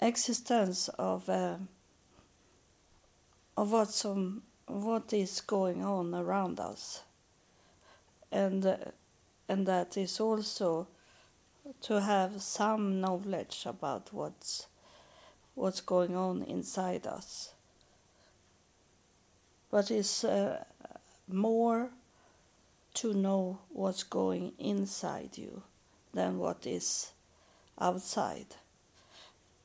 [0.00, 1.56] existence of uh,
[3.56, 7.02] of what some what is going on around us.
[8.32, 8.76] And uh,
[9.48, 10.86] and that is also
[11.82, 14.66] to have some knowledge about what's
[15.54, 17.53] what's going on inside us
[19.74, 20.62] but it's uh,
[21.26, 21.90] more
[22.94, 25.62] to know what's going inside you
[26.12, 27.10] than what is
[27.80, 28.46] outside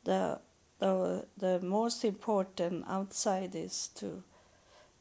[0.10, 0.40] the
[0.80, 4.24] the the most important outside is to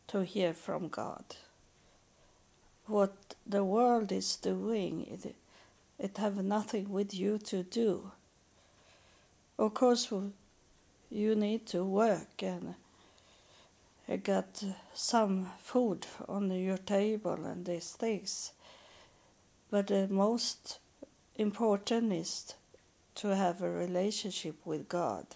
[0.09, 1.25] to hear from God.
[2.87, 3.15] What
[3.47, 5.35] the world is doing, it,
[5.99, 8.13] it have nothing with you to do.
[9.59, 10.13] Of course,
[11.11, 12.75] you need to work and
[14.17, 18.53] get some food on your table and these things.
[19.71, 20.79] But the most
[21.37, 22.55] important is
[23.17, 25.27] to have a relationship with God.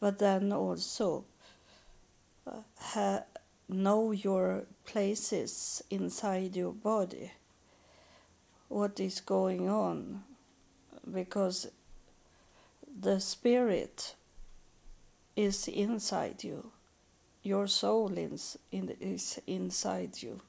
[0.00, 1.24] But then also
[2.46, 3.24] uh, ha-
[3.68, 7.32] know your places inside your body,
[8.68, 10.22] what is going on,
[11.12, 11.68] because
[13.00, 14.14] the spirit
[15.34, 16.70] is inside you,
[17.46, 20.40] your soul is, is inside you.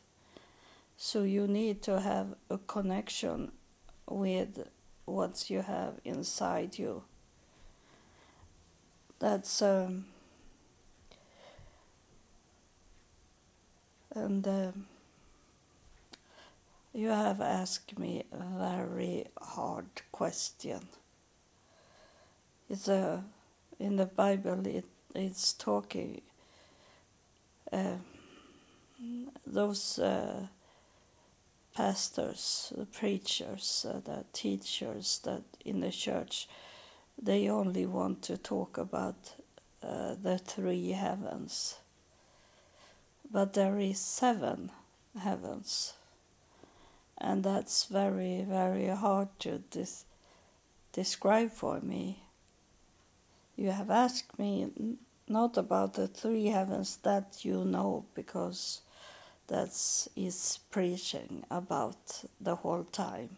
[0.97, 3.51] So you need to have a connection
[4.09, 4.67] with
[5.05, 7.03] what you have inside you.
[9.19, 10.05] That's um,
[14.15, 14.71] and uh,
[16.93, 20.87] you have asked me a very hard question.
[22.69, 23.23] It's a
[23.79, 24.65] in the Bible.
[24.65, 26.21] It it's talking.
[27.71, 27.97] Uh,
[29.45, 30.47] those uh,
[31.75, 36.47] pastors, the preachers, uh, the teachers that in the church,
[37.21, 39.33] they only want to talk about
[39.83, 41.77] uh, the three heavens.
[43.31, 44.71] But there is seven
[45.19, 45.93] heavens.
[47.17, 50.05] And that's very very hard to dis-
[50.93, 52.23] describe for me.
[53.55, 54.97] You have asked me
[55.29, 58.81] not about the three heavens that you know because
[59.47, 63.37] that's is preaching about the whole time.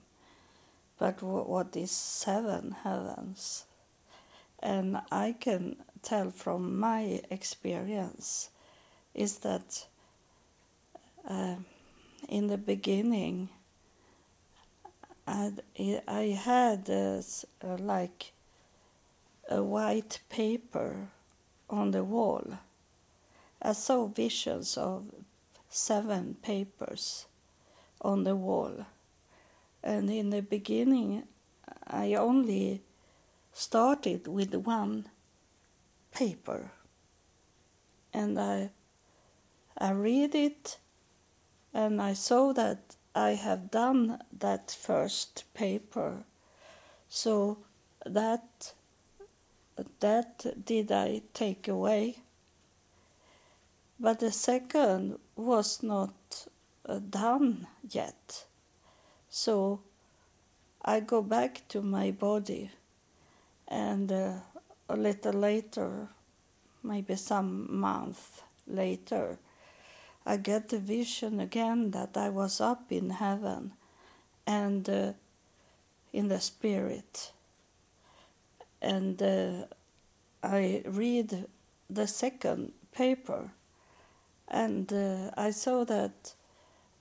[0.97, 3.65] But what is seven heavens?
[4.61, 8.49] And i can tell from my experience
[9.13, 9.85] is that
[11.27, 11.55] uh,
[12.27, 13.49] in the beginning
[15.27, 15.61] I'd,
[16.07, 17.21] I had uh,
[17.77, 18.33] like
[19.49, 21.09] a white paper
[21.70, 22.43] on the wall.
[23.61, 25.05] I saw visions of
[25.70, 27.26] seven papers.
[28.01, 28.86] on the wall.
[29.84, 31.24] And in the beginning,
[31.88, 32.82] I only
[33.53, 35.05] started with one
[36.13, 36.72] paper.
[38.13, 38.70] And I,
[39.78, 40.78] I read it
[41.74, 46.24] and I saw that I have done that first paper.
[47.09, 47.57] So
[48.05, 48.74] that
[49.99, 52.17] that did I take away.
[53.99, 56.47] But the second was not
[56.86, 58.45] uh, done yet.
[59.30, 59.82] So
[60.84, 62.71] I go back to my body,
[63.67, 64.34] and uh,
[64.88, 66.07] a little later,
[66.82, 69.38] maybe some month later,
[70.25, 73.73] I get the vision again that I was up in heaven
[74.47, 75.13] and uh,
[76.13, 77.32] in the spirit.
[78.82, 79.65] And uh,
[80.43, 81.45] I read
[81.89, 83.51] the second paper,
[84.47, 86.34] and uh, I saw that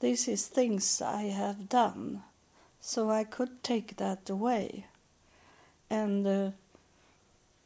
[0.00, 2.22] this is things I have done,
[2.80, 4.86] so I could take that away.
[5.90, 6.50] And uh,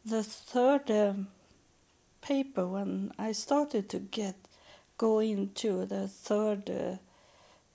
[0.04, 1.28] the third um,
[2.20, 4.36] paper, when I started to get
[4.98, 6.96] go into the third uh,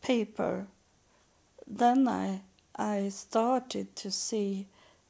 [0.02, 0.68] paper,
[1.68, 2.42] then I
[2.76, 4.68] I started to see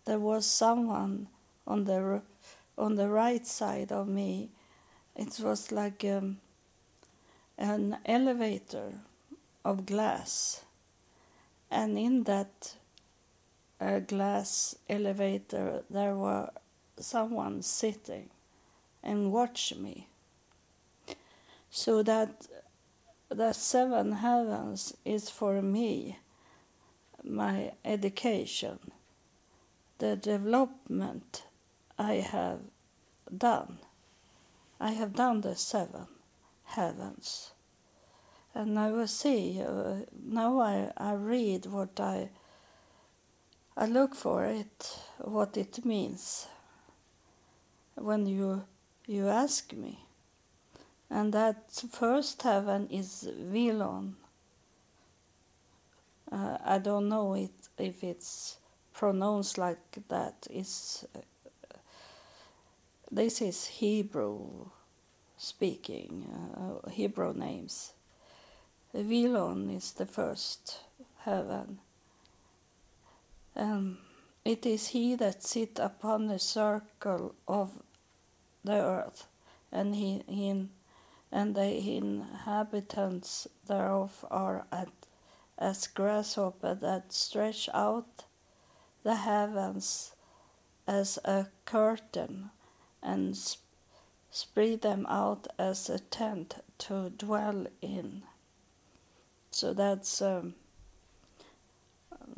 [0.08, 1.28] there was someone
[1.68, 2.22] on the
[2.78, 4.50] on the right side of me.
[5.16, 6.38] It was like um,
[7.58, 8.94] an elevator
[9.66, 10.62] of glass,
[11.70, 12.76] and in that
[13.82, 16.50] uh, glass elevator there were
[16.98, 18.30] someone sitting
[19.04, 20.08] and watch me.
[21.70, 22.48] So that
[23.30, 26.18] the seven heavens is for me
[27.24, 28.80] my education,
[30.00, 31.44] the development
[31.98, 32.60] I have
[33.36, 33.80] done.
[34.80, 36.08] I have done the seven
[36.66, 37.52] heavens
[38.58, 39.62] and I will see.
[39.62, 42.30] Uh, now I, I read what I
[43.80, 46.48] I look for it, what it means
[47.96, 48.64] when you
[49.06, 50.00] you ask me.
[51.10, 54.16] And that first heaven is Vilon.
[56.32, 58.57] Uh, I don't know it, if it's
[58.98, 60.48] pronounced like that.
[60.50, 61.20] It's, uh,
[63.12, 64.66] this is Hebrew
[65.38, 66.26] speaking,
[66.58, 67.94] uh, Hebrew names.
[68.94, 70.80] Vilon is the first
[71.20, 71.78] heaven.
[73.56, 74.00] Um,
[74.44, 77.72] it is he that sit upon the circle of
[78.64, 79.28] the earth,
[79.72, 80.68] and he, he
[81.32, 84.90] and the inhabitants thereof are at,
[85.60, 88.24] as grasshopper that stretch out
[89.04, 90.12] the heavens
[90.88, 92.50] as a curtain
[93.02, 93.62] and sp-
[94.32, 98.24] spread them out as a tent to dwell in.
[99.52, 100.56] So that's um,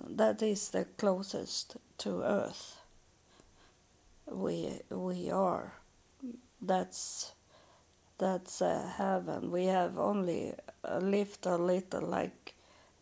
[0.08, 2.80] that is the closest to Earth
[4.32, 5.74] we we are.
[6.62, 7.32] That's
[8.18, 9.52] that's uh, heaven.
[9.52, 10.54] We have only
[11.02, 12.54] lived a little, like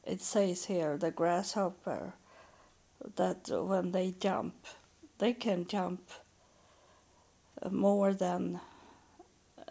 [0.06, 2.14] it says here, the grasshopper.
[3.16, 4.56] That when they jump,
[5.20, 6.02] they can jump
[7.72, 8.60] more than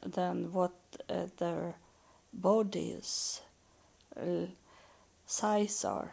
[0.03, 0.73] than what
[1.09, 1.75] uh, their
[2.33, 3.41] bodies
[4.17, 4.47] uh,
[5.27, 6.13] size are.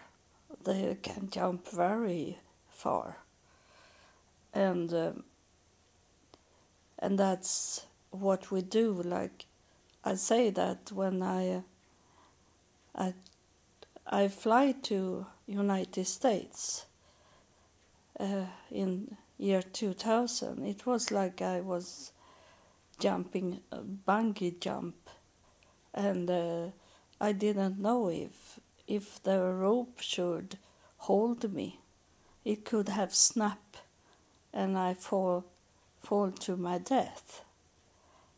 [0.63, 2.37] They can jump very
[2.69, 3.17] far,
[4.53, 5.23] and um,
[6.99, 9.01] and that's what we do.
[9.03, 9.45] Like
[10.05, 11.63] I say that when I
[12.95, 13.13] I
[14.05, 16.85] I fly to United States
[18.19, 22.11] uh, in year 2000, it was like I was
[22.99, 24.95] jumping a bungee jump,
[25.93, 26.67] and uh,
[27.19, 30.57] I didn't know if if the rope should
[30.97, 31.79] hold me.
[32.45, 33.81] It could have snapped,
[34.53, 35.45] and I fall
[36.01, 37.43] fall to my death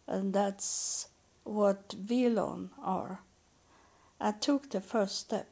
[0.08, 1.08] and that's
[1.44, 3.20] what Vilon are.
[4.20, 5.50] I took the first step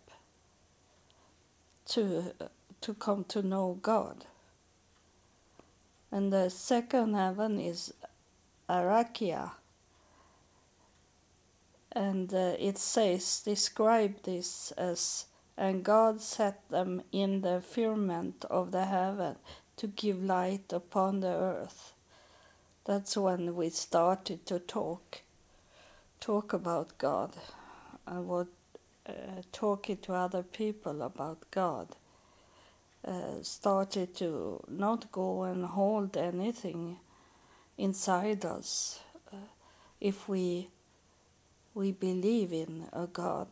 [1.88, 2.34] to
[2.84, 4.26] to come to know God.
[6.12, 7.94] And the second heaven is
[8.70, 9.52] Arakia.
[11.92, 15.26] And uh, it says, describe this as,
[15.58, 19.36] and God set them in the firmament of the heaven
[19.78, 21.94] to give light upon the earth
[22.86, 25.22] that's when we started to talk
[26.20, 27.32] talk about God.
[28.06, 28.48] I would
[29.08, 31.88] uh, talking to other people about God.
[33.06, 36.98] Uh, started to not go and hold anything
[37.78, 39.00] inside us
[39.34, 39.38] uh,
[40.00, 40.70] if we
[41.76, 43.48] we believe in a God.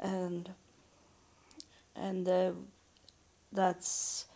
[0.00, 0.50] and
[1.96, 2.52] and uh,
[3.52, 4.26] that's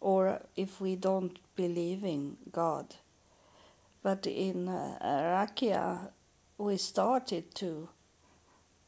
[0.00, 2.94] or if we don't believe in God.
[4.02, 5.98] But in uh,
[6.58, 7.88] we started to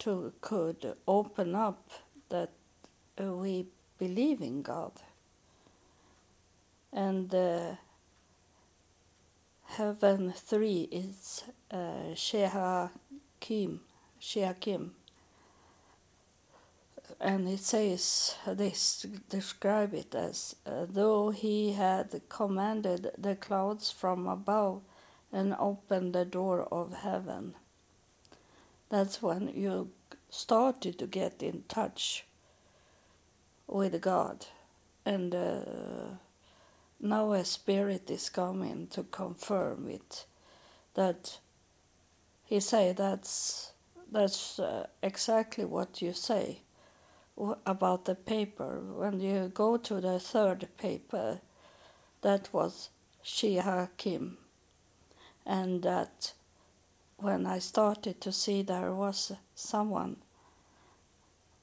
[0.00, 1.88] to could open up
[2.30, 2.50] that
[3.20, 3.66] uh, we
[3.98, 4.92] believe in God.
[6.92, 7.74] And uh,
[9.66, 13.78] heaven three is uh, Shehakim,
[14.20, 14.90] Shehakim.
[17.20, 18.74] And it says, they
[19.28, 24.82] describe it as uh, though he had commanded the clouds from above
[25.32, 27.54] and opened the door of heaven.
[28.90, 29.90] That's when you
[30.30, 32.24] started to get in touch
[33.66, 34.46] with God.
[35.04, 36.16] And uh,
[37.00, 40.24] now a spirit is coming to confirm it.
[40.94, 41.38] That
[42.46, 43.72] he say that's
[44.10, 46.60] that's uh, exactly what you say
[47.66, 48.80] about the paper.
[48.80, 51.40] When you go to the third paper,
[52.22, 52.90] that was
[53.24, 54.36] Shehakim,
[55.44, 56.32] and that
[57.16, 60.16] when I started to see there was someone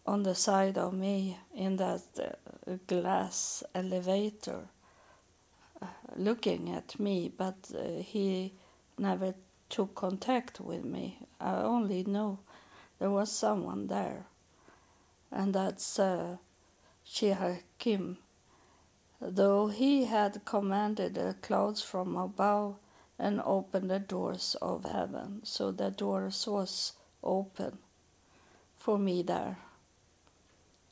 [0.05, 4.61] on the side of me in that uh, glass elevator
[5.81, 5.85] uh,
[6.15, 8.53] looking at me, but uh, he
[8.97, 9.33] never
[9.69, 11.17] took contact with me.
[11.39, 12.39] I only knew
[12.99, 14.25] there was someone there,
[15.31, 16.37] and that's uh,
[17.07, 18.17] Shihar Kim.
[19.21, 22.75] Though he had commanded the clouds from above
[23.19, 26.93] and opened the doors of heaven, so the doors was
[27.23, 27.77] open
[28.79, 29.57] for me there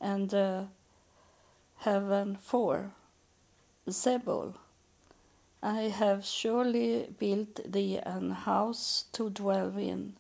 [0.02, 0.64] and uh,
[1.80, 2.92] heaven four
[3.90, 4.54] Zebul.
[5.62, 10.14] I have surely built thee an house to dwell in,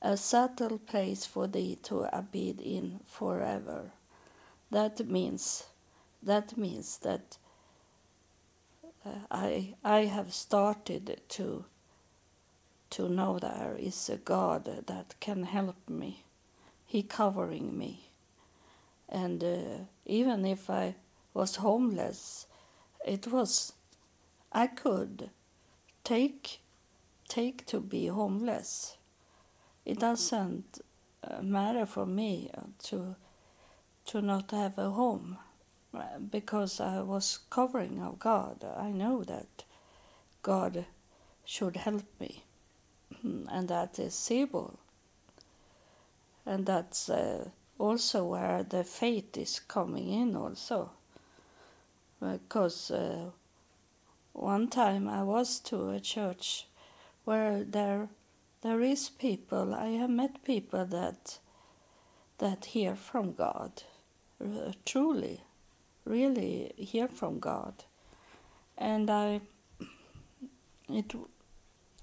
[0.00, 3.90] a settled place for thee to abide in forever.
[4.70, 5.64] That means,
[6.22, 7.36] that means that
[9.04, 11.64] uh, I I have started to
[12.90, 16.22] to know there is a God that can help me.
[16.86, 18.09] He covering me
[19.10, 20.94] and uh, even if I
[21.34, 22.46] was homeless,
[23.04, 23.72] it was
[24.52, 25.30] I could
[26.04, 26.60] take
[27.28, 28.96] take to be homeless.
[29.84, 30.80] It doesn't
[31.24, 32.50] uh, matter for me
[32.84, 33.16] to
[34.06, 35.38] to not have a home
[36.30, 38.64] because I was covering of God.
[38.76, 39.64] I know that
[40.42, 40.84] God
[41.44, 42.44] should help me,
[43.22, 44.76] and that is Zebul,
[46.46, 47.08] and that's.
[47.08, 47.50] Uh,
[47.80, 50.90] also where the faith is coming in also.
[52.20, 53.30] Because uh,
[54.34, 56.66] one time I was to a church
[57.24, 58.08] where there
[58.62, 61.38] there is people I have met people that
[62.38, 63.82] that hear from God.
[64.42, 65.40] Uh, truly
[66.04, 67.74] really hear from God.
[68.76, 69.40] And I
[70.88, 71.14] it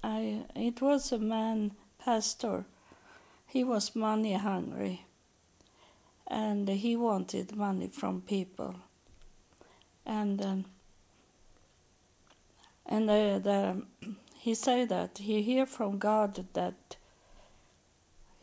[0.02, 1.72] I it was a man
[2.04, 2.64] pastor.
[3.46, 5.04] He was money hungry
[6.28, 8.74] and he wanted money from people.
[10.04, 10.64] And um,
[12.86, 13.82] and the,
[14.36, 16.96] he said that he hear from God that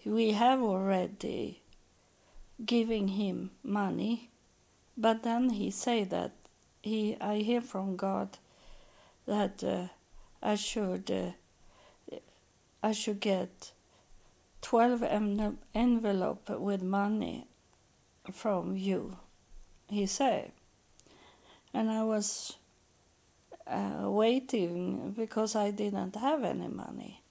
[0.03, 1.61] we have already
[2.63, 4.29] giving him money,
[4.97, 6.31] but then he say that
[6.81, 8.37] he I hear from God
[9.27, 9.87] that uh,
[10.41, 12.15] I should uh,
[12.83, 13.71] I should get
[14.61, 17.47] twelve envelope with money
[18.33, 19.17] from you,
[19.89, 20.51] he said.
[21.73, 22.55] And I was
[23.67, 27.21] uh, waiting because I didn't have any money.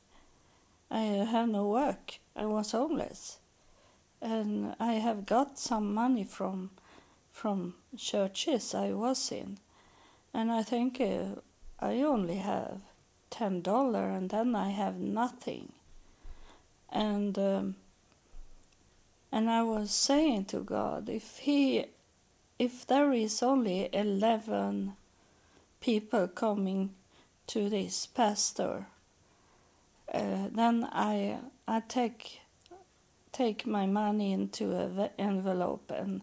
[0.90, 2.18] I have no work.
[2.36, 3.38] I was homeless.
[4.20, 6.70] And I have got some money from
[7.32, 9.58] from churches I was in.
[10.32, 11.40] And I think uh,
[11.80, 12.80] I only have
[13.30, 15.72] ten dollar and then I have nothing.
[16.90, 17.76] And um,
[19.34, 21.86] and I was saying to God, if he,
[22.56, 24.92] if there is only eleven
[25.80, 26.90] people coming
[27.48, 28.86] to this pastor,
[30.14, 32.42] uh, then I I take
[33.32, 36.22] take my money into an envelope and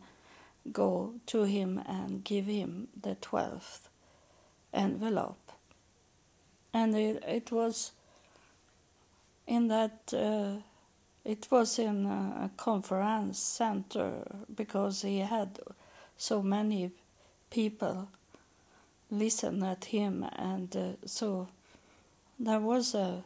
[0.72, 3.90] go to him and give him the twelfth
[4.74, 5.52] envelope.
[6.74, 7.92] And it, it was
[9.46, 10.14] in that.
[10.14, 10.62] Uh,
[11.24, 14.24] it was in a conference center
[14.56, 15.60] because he had
[16.18, 16.92] so many
[17.50, 18.08] people
[19.12, 21.48] listen at him, and uh, so
[22.40, 23.24] there was a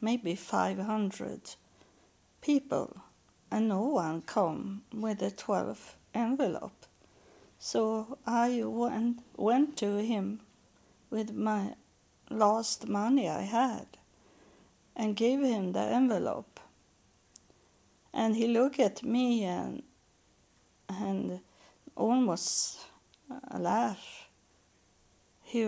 [0.00, 1.40] maybe 500
[2.40, 2.96] people,
[3.50, 6.86] and no one come with a 12 envelope.
[7.58, 10.40] So I went, went to him
[11.10, 11.74] with my
[12.30, 13.86] last money I had
[14.96, 16.60] and gave him the envelope.
[18.12, 19.82] And he looked at me and
[20.88, 21.40] and
[21.96, 22.78] almost
[23.52, 24.28] laugh.
[25.42, 25.64] He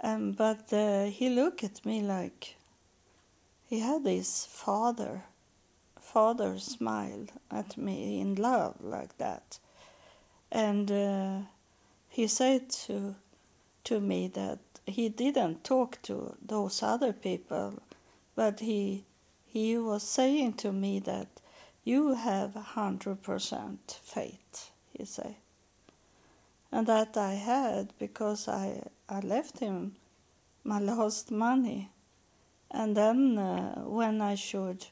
[0.00, 2.56] um, but uh, he looked at me like
[3.68, 5.22] he had this father
[6.00, 9.58] father smile at me in love like that
[10.52, 11.38] and uh,
[12.08, 13.14] he said to
[13.84, 17.82] to me that he didn't talk to those other people
[18.34, 19.04] but he
[19.46, 21.28] he was saying to me that
[21.84, 25.36] you have 100% faith he said
[26.72, 29.96] and that I had because I, I left him
[30.64, 31.90] my last money.
[32.70, 34.86] And then uh, when I should,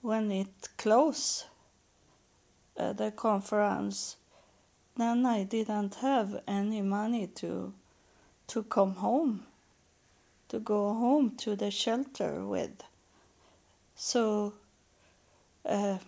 [0.00, 1.44] when it closed,
[2.76, 4.16] uh, the conference,
[4.96, 7.72] then I didn't have any money to
[8.48, 9.46] to come home,
[10.48, 12.82] to go home to the shelter with.
[13.96, 14.54] So
[15.64, 15.98] uh,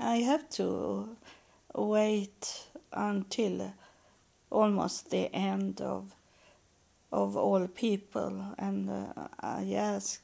[0.00, 1.16] I have to
[1.74, 3.72] wait until
[4.50, 6.12] almost the end of
[7.12, 10.20] of all people and uh, I ask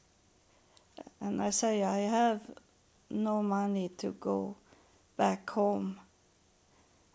[1.21, 2.41] and I say I have
[3.09, 4.57] no money to go
[5.15, 5.97] back home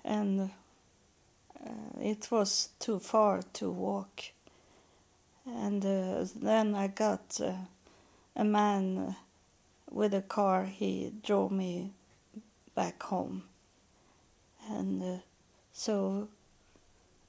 [0.02, 0.50] and
[1.67, 4.23] uh, it was too far to walk.
[5.47, 7.53] And uh, then I got uh,
[8.35, 9.17] a man
[9.91, 10.64] with a car.
[10.64, 11.91] He drove me
[12.75, 13.45] back home.
[14.69, 15.19] And uh,
[15.73, 16.29] so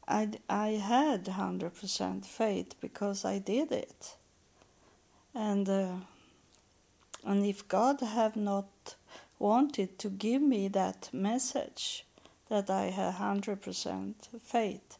[0.07, 4.15] I, I had 100% faith because I did it.
[5.35, 5.95] And, uh,
[7.23, 8.95] and if God have not
[9.37, 12.06] wanted to give me that message
[12.49, 14.97] that I have 100% faith,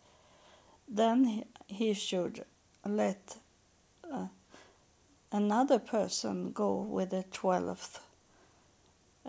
[0.87, 2.43] then he, he should
[2.85, 3.37] let
[4.11, 4.27] uh,
[5.31, 7.99] another person go with the 12th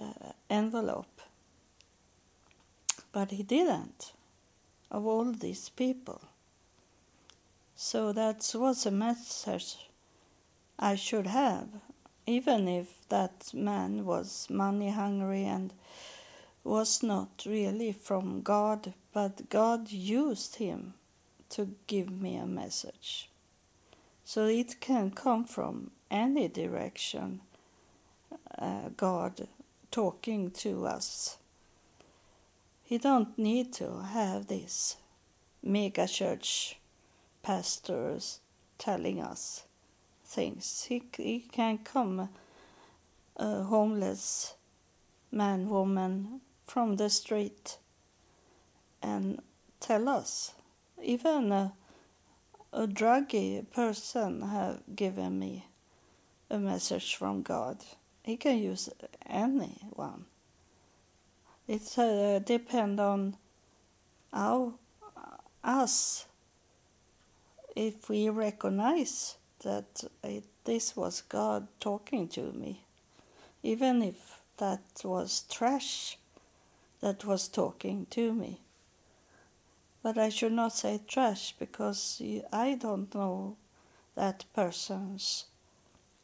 [0.01, 0.13] uh,
[0.49, 1.19] envelope
[3.13, 4.13] but he didn't,
[4.91, 6.21] of all these people.
[7.77, 9.77] So that was a message
[10.79, 11.69] I should have,
[12.27, 15.73] even if that man was money hungry and
[16.69, 20.93] was not really from God, but God used him
[21.49, 23.31] to give me a message.
[24.27, 27.41] So it can come from any direction,
[28.59, 29.49] uh, God
[29.91, 31.39] talking to us.
[32.85, 34.99] He don't need to have this
[35.63, 36.77] mega church
[37.43, 38.41] pastors
[38.77, 39.63] telling us
[40.27, 40.85] things.
[40.87, 42.29] He, he can come
[43.39, 44.55] a homeless
[45.33, 47.79] man, woman from the street
[49.03, 49.41] and
[49.81, 50.53] tell us.
[51.03, 51.73] Even a,
[52.73, 55.65] a druggy person have given me
[56.51, 57.79] a message from God.
[58.23, 58.91] He can use
[59.27, 60.27] anyone.
[61.67, 63.37] It uh, depends on
[64.33, 64.73] our,
[65.65, 66.27] us
[67.75, 72.83] if we recognize that it, this was God talking to me,
[73.63, 76.18] even if that was trash
[77.01, 78.61] that was talking to me.
[80.03, 82.23] But I should not say trash because
[82.53, 83.57] I don't know
[84.15, 85.45] that person's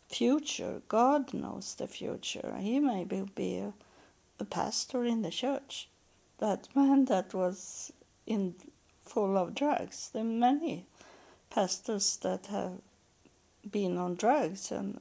[0.08, 0.82] future.
[0.88, 2.56] God knows the future.
[2.60, 3.62] He may be
[4.38, 5.88] a pastor in the church.
[6.38, 7.92] That man that was
[8.26, 8.54] in
[9.04, 10.10] full of drugs.
[10.12, 10.86] There are many
[11.50, 12.80] pastors that have
[13.70, 15.00] been on drugs and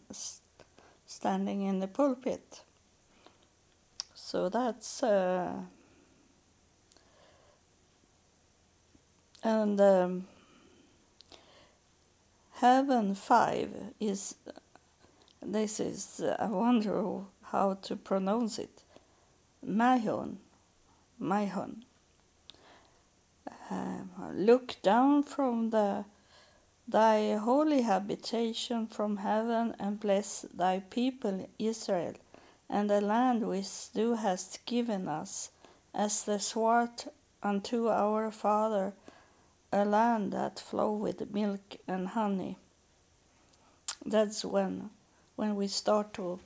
[1.08, 2.62] standing in the pulpit.
[4.34, 5.54] So that's uh,
[9.44, 10.26] and um,
[12.54, 13.70] heaven five
[14.00, 14.34] is
[15.40, 18.82] this is I wonder how to pronounce it.
[19.62, 20.40] Mahon,
[21.20, 21.84] Mahon.
[23.70, 26.06] Uh, look down from the
[26.88, 32.16] thy holy habitation from heaven and bless thy people Israel
[32.70, 35.50] and the land which thou hast given us
[35.94, 36.90] as the sword
[37.42, 38.94] unto our father
[39.72, 42.58] a land that flow with milk and honey.
[44.06, 44.90] That's when
[45.36, 46.40] when we start to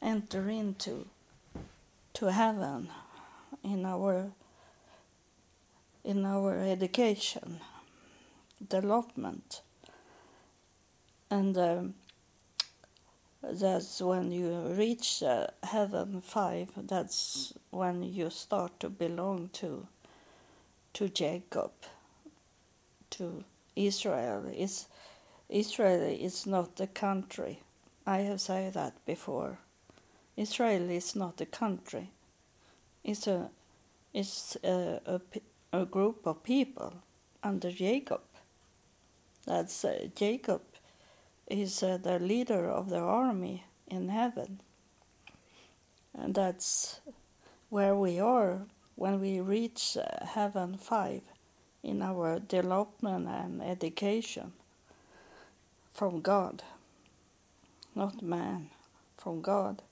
[0.00, 1.06] enter into
[2.14, 2.88] to heaven
[3.62, 4.32] in our
[6.04, 7.60] in our education
[8.68, 9.60] development
[11.30, 11.94] and um,
[13.42, 16.70] that's when you reach uh, heaven five.
[16.76, 19.86] That's when you start to belong to
[20.94, 21.72] to Jacob,
[23.10, 23.44] to
[23.76, 24.44] Israel.
[24.56, 24.86] Is
[25.48, 27.60] Israel is not a country.
[28.06, 29.58] I have said that before.
[30.36, 32.10] Israel is not a country.
[33.04, 33.50] It's a
[34.14, 35.20] it's a, a,
[35.72, 36.94] a group of people
[37.42, 38.20] under Jacob.
[39.46, 40.62] That's uh, Jacob
[41.50, 44.60] is uh, the leader of the army in heaven.
[46.16, 47.00] And that's
[47.68, 48.60] where we are
[48.96, 51.22] when we reach uh, heaven 5
[51.82, 54.52] in our development and education
[55.92, 56.62] from God,
[57.94, 58.70] not man,
[59.16, 59.82] from God.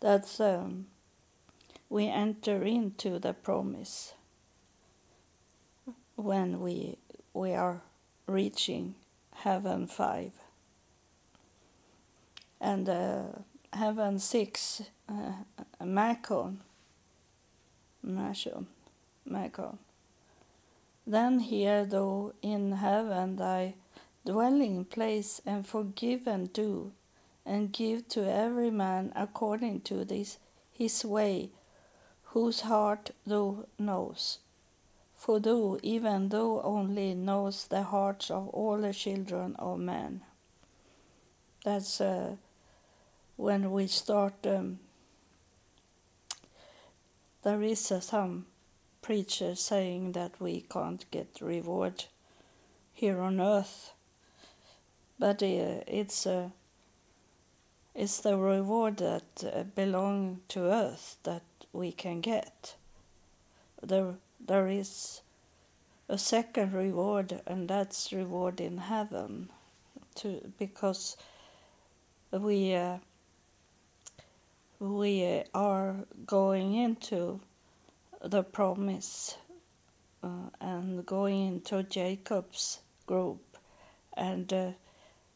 [0.00, 0.86] That's um,
[1.88, 4.14] we enter into the promise
[6.16, 6.96] when we
[7.34, 7.82] we are
[8.26, 8.94] reaching
[9.36, 10.32] heaven five.
[12.60, 13.22] And uh,
[13.72, 15.32] heaven six uh,
[15.80, 16.58] Makon
[18.06, 18.66] Mashon
[19.28, 19.78] Makon
[21.06, 23.74] then here though in heaven thy
[24.24, 26.92] dwelling place and forgiven do
[27.44, 30.38] and give to every man according to this
[30.70, 31.50] his way
[32.26, 34.38] whose heart thou knows
[35.22, 35.38] for
[35.84, 40.20] even thou only knows the hearts of all the children of men.
[41.64, 42.34] That's uh,
[43.36, 44.34] when we start.
[44.44, 44.80] Um,
[47.44, 48.46] there is uh, some
[49.00, 52.06] preachers saying that we can't get reward
[52.92, 53.92] here on earth,
[55.20, 56.48] but uh, it's uh,
[57.94, 62.74] it's the reward that uh, belong to earth that we can get.
[63.80, 64.14] The
[64.46, 65.20] there is
[66.08, 69.48] a second reward, and that's reward in heaven,
[70.16, 71.16] to because
[72.30, 72.98] we uh,
[74.78, 77.40] we are going into
[78.20, 79.36] the promise
[80.22, 83.40] uh, and going into Jacob's group,
[84.16, 84.70] and uh,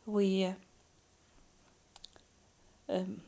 [0.06, 0.52] we.
[2.88, 3.20] Um,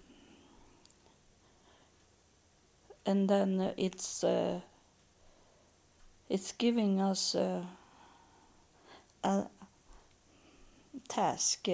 [3.04, 4.60] and then it's uh,
[6.28, 7.66] it's giving us a,
[11.08, 11.68] task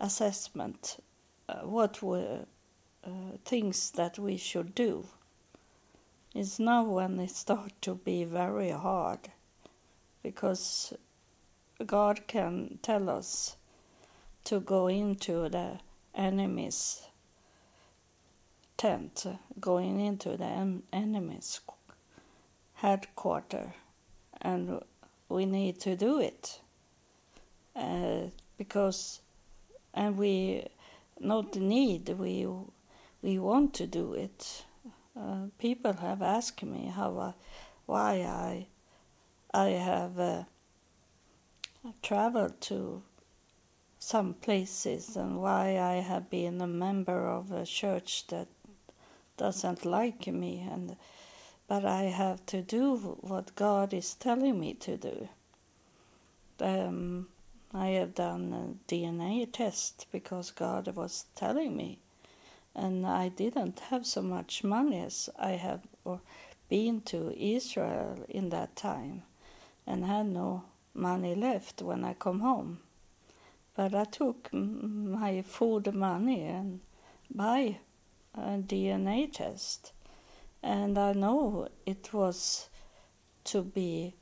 [0.00, 0.96] assessment
[1.48, 2.46] uh, what were
[3.04, 3.10] uh,
[3.44, 5.06] things that we should do.
[6.34, 9.20] It's now when it start to be very hard
[10.22, 10.92] because
[11.86, 13.56] God can tell us
[14.44, 15.78] to go into the
[16.14, 17.02] enemy's
[18.76, 19.26] tent,
[19.60, 21.60] going into the enemy's
[22.74, 23.74] headquarter,
[24.40, 24.80] and
[25.28, 26.60] we need to do it
[27.76, 29.20] uh, because,
[29.92, 30.66] and we
[31.20, 32.46] not need we
[33.22, 34.64] we want to do it.
[35.18, 37.32] Uh, people have asked me how I,
[37.86, 38.66] why I
[39.52, 40.42] I have uh,
[42.02, 43.02] traveled to
[43.98, 48.48] some places and why I have been a member of a church that
[49.36, 50.96] doesn't like me and
[51.66, 55.28] but I have to do what God is telling me to do.
[56.60, 57.28] Um,
[57.72, 61.98] I have done a DNA test because God was telling me,
[62.74, 66.20] and I didn't have so much money as I have or
[66.68, 69.22] been to Israel in that time,
[69.86, 72.78] and had no money left when I come home.
[73.74, 76.80] But I took my food money and
[77.34, 77.78] buy
[78.34, 79.92] a DNA test
[80.64, 82.68] and I know it was
[83.44, 84.14] to be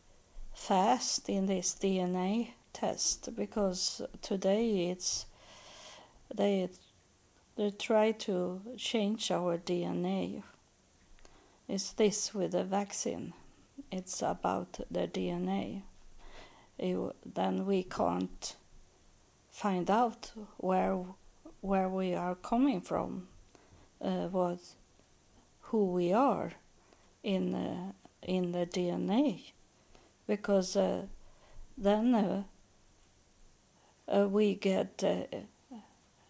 [0.53, 5.27] fast in this DNA test because today it's
[6.35, 6.69] they
[7.57, 10.43] they try to change our DNA.
[11.69, 13.35] It's this with the vaccine.
[13.93, 15.83] It's about the DNA.
[16.77, 18.57] It, then we can't
[19.53, 21.05] find out where
[21.61, 23.29] where we are coming from,
[24.01, 24.59] uh, what
[25.73, 26.53] who we are
[27.23, 27.93] in uh,
[28.23, 29.53] in the DNA,
[30.27, 31.07] because uh,
[31.79, 32.43] then uh,
[34.07, 35.25] uh we get uh,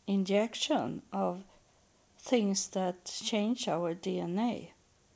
[0.07, 1.43] injection of
[2.21, 4.69] things that change our DNA,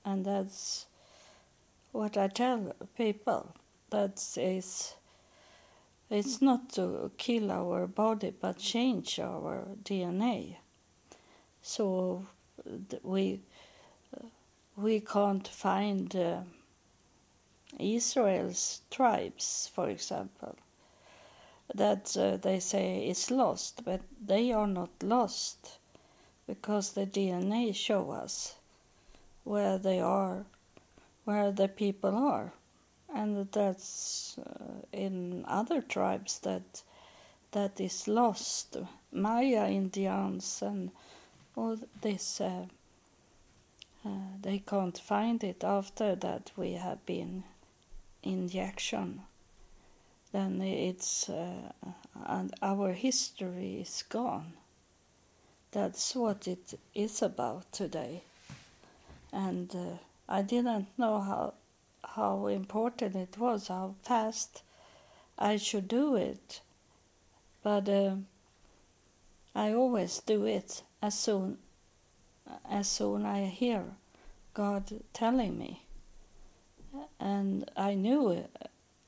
[0.05, 0.87] and that's
[1.93, 3.55] what I tell people.
[3.91, 4.95] That is,
[6.11, 10.57] it's not to kill our body, but change our DNA.
[11.63, 12.27] So
[13.05, 13.41] we
[14.77, 16.41] we can't find uh,
[17.79, 20.57] Israel's tribes, for example.
[21.75, 25.79] that uh, they say is lost, but they are not lost
[26.47, 28.55] because the DNA show us
[29.45, 30.45] where they are,
[31.25, 32.53] where the people are,
[33.15, 36.83] and that's uh, in other tribes that
[37.53, 38.77] that is lost.
[39.13, 40.91] Maya Indians and
[41.57, 42.67] all this, uh,
[44.07, 47.43] uh, they can't find it after that we have been
[48.23, 49.23] injection.
[50.33, 51.73] Then it's uh,
[52.25, 54.53] and our history is gone.
[55.73, 58.23] That's what it is about today.
[59.33, 59.99] And uh,
[60.29, 61.55] I didn't know how
[62.05, 64.63] how important it was, how fast
[65.39, 66.61] I should do it.
[67.65, 68.17] But uh,
[69.55, 71.59] I always do it as soon
[72.69, 73.85] as soon I hear
[74.55, 75.83] God telling me,
[77.21, 78.45] and I knew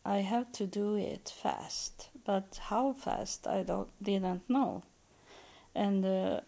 [0.05, 2.09] I had to do it fast.
[2.24, 4.82] But how fast I don't didn't know,
[5.74, 6.41] and uh,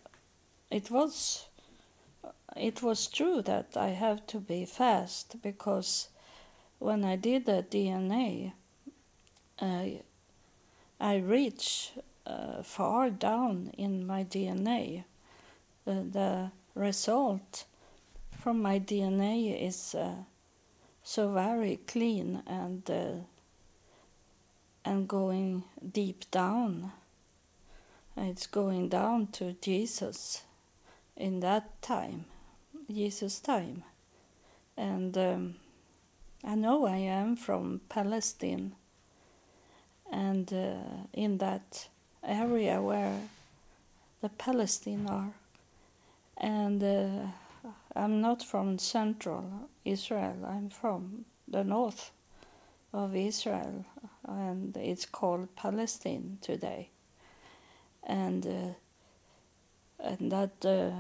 [0.71, 1.47] it was
[2.57, 6.09] it was true that I have to be fast because
[6.79, 8.53] when I did the DNA,
[9.61, 10.03] I
[11.01, 11.93] I reach
[12.27, 15.05] uh, far down in my DNA.
[15.87, 17.65] Uh, the result
[18.41, 20.15] from my DNA is uh,
[21.03, 23.25] so very clean and uh,
[24.85, 25.63] and going
[25.93, 26.93] deep down.
[28.17, 30.43] It's going down to Jesus
[31.17, 32.25] in that time,
[32.91, 33.83] Jesus' time,
[34.77, 35.55] and um,
[36.43, 38.73] I know I am from Palestine,
[40.11, 41.89] and uh, in that
[42.25, 43.21] area where
[44.23, 45.33] the Palestine are,
[46.41, 47.27] and uh,
[47.95, 50.37] I'm not from central Israel.
[50.47, 52.11] I'm from the north
[52.93, 53.85] of Israel,
[54.27, 56.89] and it's called Palestine today.
[58.07, 58.75] And uh,
[60.03, 60.93] and that uh,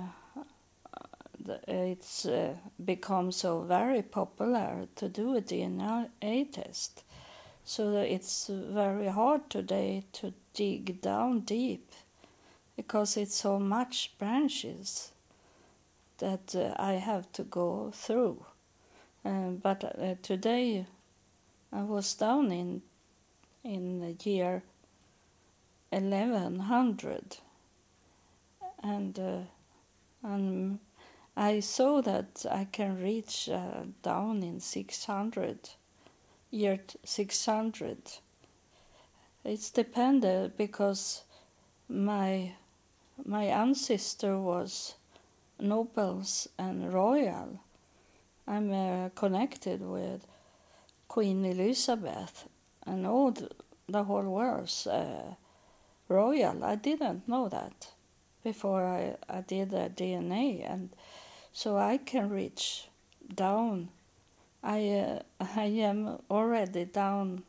[1.67, 7.03] it's uh, become so very popular to do a DNA test.
[7.65, 11.93] So it's very hard today to dig down deep
[12.77, 15.13] because it's so much branches
[16.21, 18.45] that uh, I have to go through.
[19.25, 20.87] Uh, but uh, today
[21.73, 22.83] I was down in
[23.63, 24.63] in the year
[25.91, 27.37] 1100
[28.83, 29.41] and uh,
[30.23, 30.79] and
[31.37, 35.71] I saw that I can reach uh, down in 600
[36.51, 37.99] year 600
[39.45, 41.23] it's depended because
[41.89, 42.53] my
[43.25, 44.95] my ancestor was
[45.61, 47.61] nobles and royal
[48.47, 50.27] I'm uh, connected with
[51.09, 52.49] Queen Elizabeth
[52.87, 53.51] and all the,
[53.89, 55.35] the whole world's uh,
[56.09, 57.89] royal I didn't know that
[58.43, 60.91] before I, I did the DNA and
[61.53, 62.89] so I can reach
[63.35, 63.89] down.
[64.63, 65.23] I uh,
[65.57, 67.43] I am already down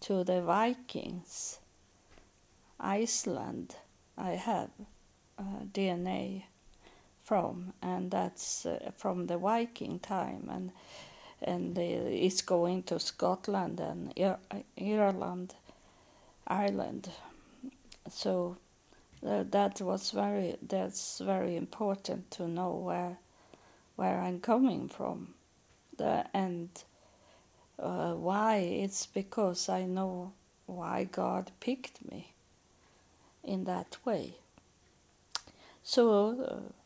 [0.00, 1.58] to the Vikings.
[2.80, 3.74] Iceland
[4.16, 4.70] I have
[5.38, 6.44] uh, DNA
[7.28, 10.70] from and that's uh, from the Viking time and
[11.42, 14.12] and it's going to Scotland and
[14.78, 15.54] Ireland
[16.46, 17.10] Ireland.
[18.10, 18.56] So
[19.26, 23.18] uh, that was very that's very important to know where
[23.96, 25.34] where I'm coming from.
[25.98, 26.70] The and
[27.78, 30.32] uh, why it's because I know
[30.66, 32.32] why God picked me
[33.44, 34.34] in that way.
[35.84, 36.02] So
[36.42, 36.77] uh,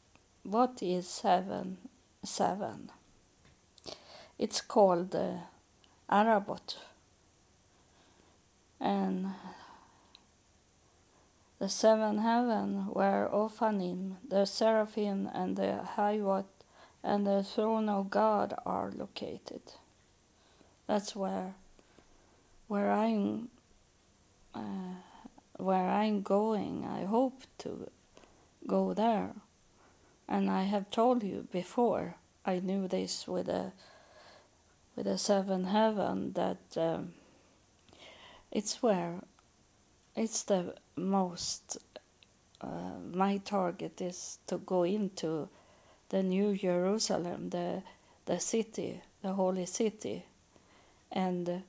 [0.42, 1.78] what is seven
[2.24, 2.90] seven
[4.38, 5.34] it's called uh,
[6.10, 6.76] Arabot
[8.80, 9.28] and
[11.62, 16.46] the seven heaven where Ophanim, the seraphim, and the Hiwot,
[17.04, 19.62] and the throne of God are located.
[20.88, 21.54] That's where,
[22.66, 23.48] where I'm,
[24.52, 24.96] uh,
[25.56, 26.84] where I'm going.
[26.84, 27.88] I hope to
[28.66, 29.30] go there,
[30.32, 32.14] and I have told you before.
[32.46, 33.72] I knew this with a,
[34.96, 37.12] with a seven heaven that um,
[38.50, 39.20] it's where
[40.16, 41.76] it's the most
[42.62, 45.48] uh, my target is to go into
[46.08, 47.82] the new Jerusalem, the
[48.24, 50.24] the city, the holy city,
[51.10, 51.62] and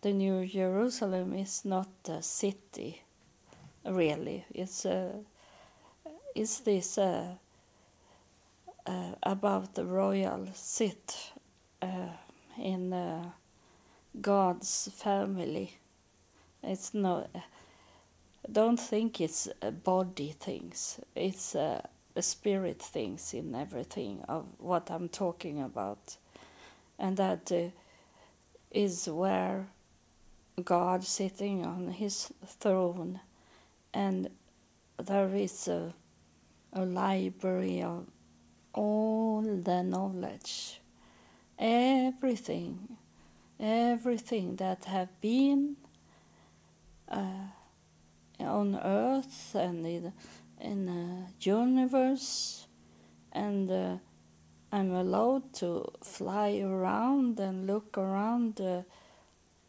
[0.00, 3.02] the new Jerusalem is not a city,
[3.84, 4.44] really.
[4.54, 5.12] It's a
[6.34, 7.34] is this uh,
[8.86, 11.32] uh, about the royal seat
[11.80, 12.08] uh,
[12.58, 13.30] in uh,
[14.20, 15.76] God's family.
[16.62, 17.26] It's no
[18.50, 19.48] don't think it's
[19.84, 21.00] body things.
[21.14, 21.88] It's a
[22.20, 26.16] spirit things in everything of what I'm talking about,
[26.98, 27.70] and that uh,
[28.70, 29.66] is where
[30.64, 33.20] God sitting on His throne,
[33.94, 34.28] and
[34.98, 35.94] there is a,
[36.72, 38.06] a library of
[38.72, 40.80] all the knowledge,
[41.58, 42.96] everything,
[43.60, 45.76] everything that have been.
[47.08, 47.48] Uh,
[48.44, 50.12] on Earth and in,
[50.60, 52.66] in the universe,
[53.32, 53.96] and uh,
[54.72, 58.82] I'm allowed to fly around and look around uh,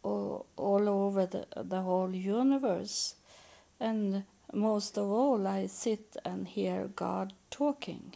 [0.02, 3.14] all, all over the, the whole universe.
[3.80, 8.14] And most of all, I sit and hear God talking.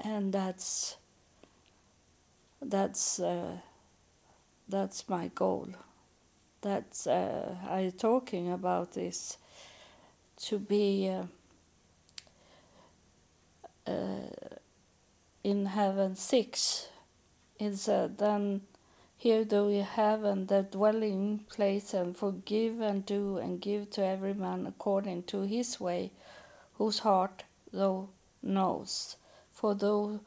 [0.00, 0.96] And that's
[2.60, 3.58] that's uh,
[4.68, 5.68] that's my goal
[6.62, 9.36] that uh, I'm talking about is
[10.46, 11.24] to be uh,
[13.90, 14.56] uh,
[15.42, 16.88] in heaven six.
[17.60, 18.62] It's then
[19.18, 24.04] here do we have and the dwelling place and forgive and do and give to
[24.04, 26.10] every man according to his way,
[26.78, 28.08] whose heart thou
[28.42, 29.16] knows.
[29.64, 30.20] For though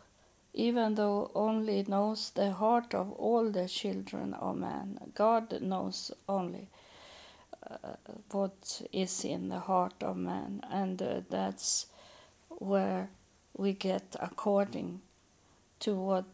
[0.56, 5.12] even though only knows the heart of all the children of man.
[5.14, 6.70] God knows only
[7.70, 7.98] uh,
[8.32, 11.86] what is in the heart of man, and uh, that's
[12.50, 13.10] where
[13.56, 15.02] we get according
[15.82, 16.26] to what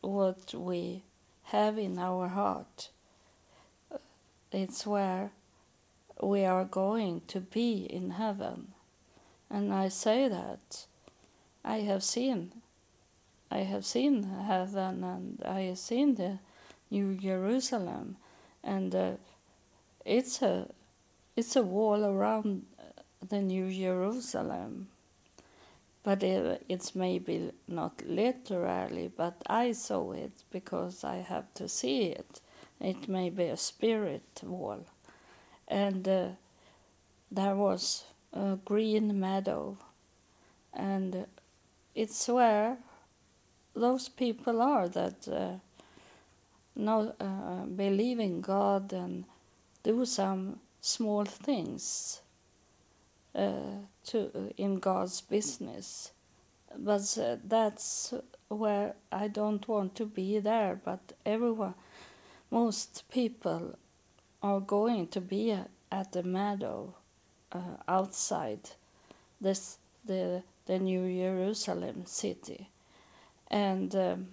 [0.00, 1.02] what we
[1.52, 2.88] have in our heart.
[4.52, 5.32] It's where
[6.22, 8.68] we are going to be in heaven.
[9.50, 10.86] And I say that
[11.68, 12.52] I have seen
[13.50, 16.38] I have seen heaven and I have seen the
[16.90, 18.16] New Jerusalem,
[18.64, 19.10] and uh,
[20.06, 20.66] it's a
[21.36, 22.64] it's a wall around
[23.28, 24.88] the New Jerusalem,
[26.02, 32.04] but it, it's maybe not literally, but I saw it because I have to see
[32.04, 32.40] it.
[32.80, 34.86] It may be a spirit wall,
[35.68, 36.28] and uh,
[37.30, 39.76] there was a green meadow,
[40.72, 41.26] and
[41.98, 42.76] it's where
[43.74, 45.54] those people are that uh,
[46.76, 49.24] know, uh, believe in God and
[49.82, 52.20] do some small things
[53.34, 56.12] uh, to in God's business.
[56.76, 58.14] But uh, that's
[58.48, 60.78] where I don't want to be there.
[60.84, 61.74] But everyone,
[62.50, 63.74] most people,
[64.40, 65.50] are going to be
[65.90, 66.94] at the meadow
[67.50, 68.60] uh, outside
[69.40, 72.68] this the the New Jerusalem city
[73.50, 74.28] and um,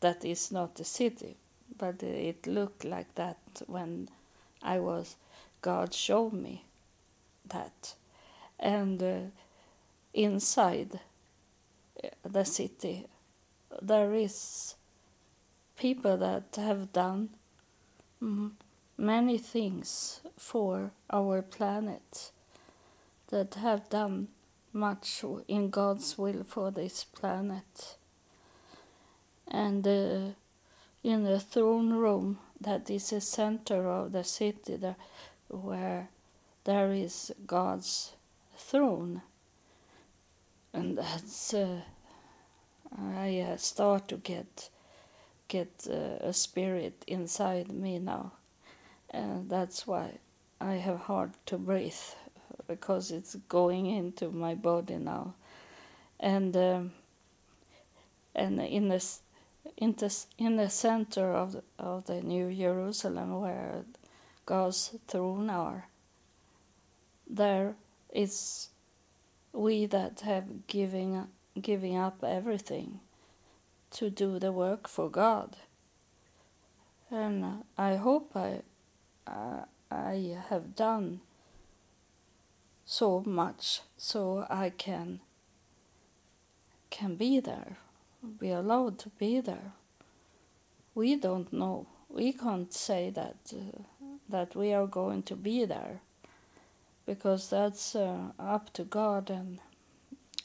[0.00, 1.36] that is not a city,
[1.76, 4.08] but it looked like that when
[4.62, 5.16] I was.
[5.60, 6.64] God showed me
[7.48, 7.94] that,
[8.60, 9.18] and uh,
[10.14, 11.00] inside
[12.02, 13.06] uh, the city,
[13.82, 14.76] there is
[15.76, 17.30] people that have done
[18.96, 22.30] many things for our planet,
[23.30, 24.28] that have done
[24.78, 27.96] much in God's will for this planet.
[29.46, 30.34] And uh,
[31.02, 34.96] in the throne room that is the center of the city there,
[35.48, 36.08] where
[36.64, 38.12] there is God's
[38.56, 39.22] throne.
[40.72, 41.80] And that's uh,
[42.96, 44.70] I uh, start to get
[45.48, 48.32] get uh, a spirit inside me now.
[49.10, 50.18] And that's why
[50.60, 51.94] I have hard to breathe
[52.68, 55.34] because it's going into my body now
[56.20, 56.92] and um,
[58.34, 59.20] and in this
[59.76, 63.84] in the, in the center of the, of the New Jerusalem where
[64.46, 65.86] God's throne are.
[67.28, 67.74] There
[68.12, 68.68] is
[69.52, 71.26] we that have giving
[71.60, 73.00] giving up everything
[73.90, 75.56] to do the work for God.
[77.10, 78.60] And I hope I
[79.26, 81.20] uh, I have done
[82.90, 85.20] so much so I can
[86.90, 87.76] can be there
[88.40, 89.72] be allowed to be there.
[90.94, 91.86] We don't know.
[92.08, 93.82] We can't say that uh,
[94.28, 96.00] that we are going to be there,
[97.06, 99.60] because that's uh, up to God and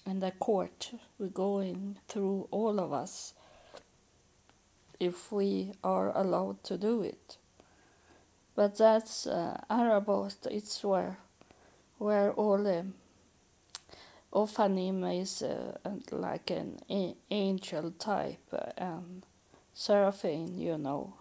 [0.05, 0.91] and the court.
[1.17, 3.33] We're going through all of us
[4.99, 7.37] if we are allowed to do it.
[8.55, 10.35] But that's uh, Arabot.
[10.51, 11.17] It's where
[12.03, 12.85] where all the
[14.33, 15.77] Ophanim is uh,
[16.11, 16.77] like an
[17.31, 19.23] angel type, and
[19.73, 21.13] Seraphim, you know,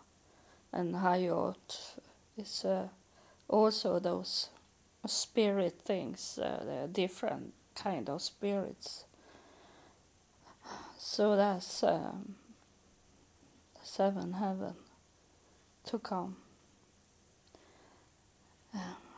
[0.73, 1.99] and Hayot
[2.37, 2.89] is uh,
[3.49, 4.49] also those
[5.07, 9.05] spirit things, uh, different kind of spirits.
[10.99, 12.35] So that's um,
[13.85, 14.75] seven heaven
[15.87, 16.37] to come.
[18.75, 19.12] Um,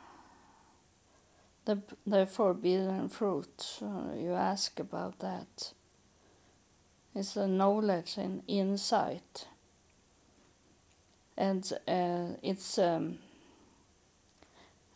[1.64, 3.78] the the forbidden fruit.
[3.82, 5.72] Uh, you ask about that.
[7.14, 9.46] It's a knowledge and insight,
[11.36, 13.18] and uh, it's um,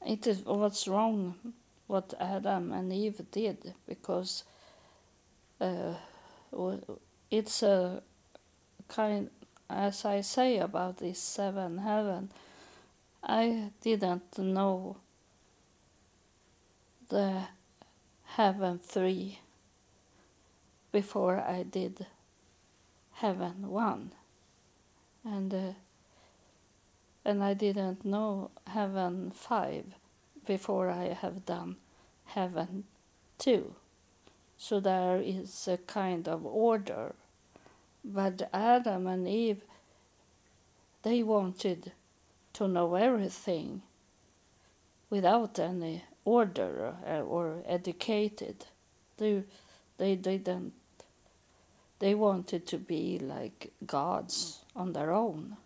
[0.07, 1.35] it is what's wrong
[1.87, 4.45] what Adam and Eve did because
[5.61, 5.95] uh,
[7.31, 8.03] it's a
[8.89, 9.31] kind
[9.71, 12.31] as I say about this seven heaven.
[13.23, 14.97] I didn't know
[17.09, 17.43] the
[18.37, 19.41] heaven three
[20.93, 22.07] before I did
[23.15, 24.13] heaven one,
[25.25, 25.73] and uh,
[27.25, 29.85] and I didn't know heaven five
[30.47, 31.77] before I have done
[32.27, 32.85] heaven
[33.39, 33.75] two.
[34.59, 37.15] So there is a kind of order.
[38.05, 39.63] But Adam and Eve,
[41.03, 41.93] they wanted
[42.55, 43.83] to know everything
[45.11, 48.67] without any order uh, or educated.
[49.17, 49.43] They,
[49.97, 50.73] they didn't.
[51.99, 55.57] They wanted to be like gods on their own,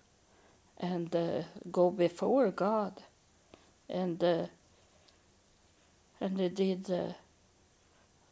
[0.78, 2.94] and uh, go before God,
[3.90, 4.46] and uh,
[6.20, 7.12] and they did uh,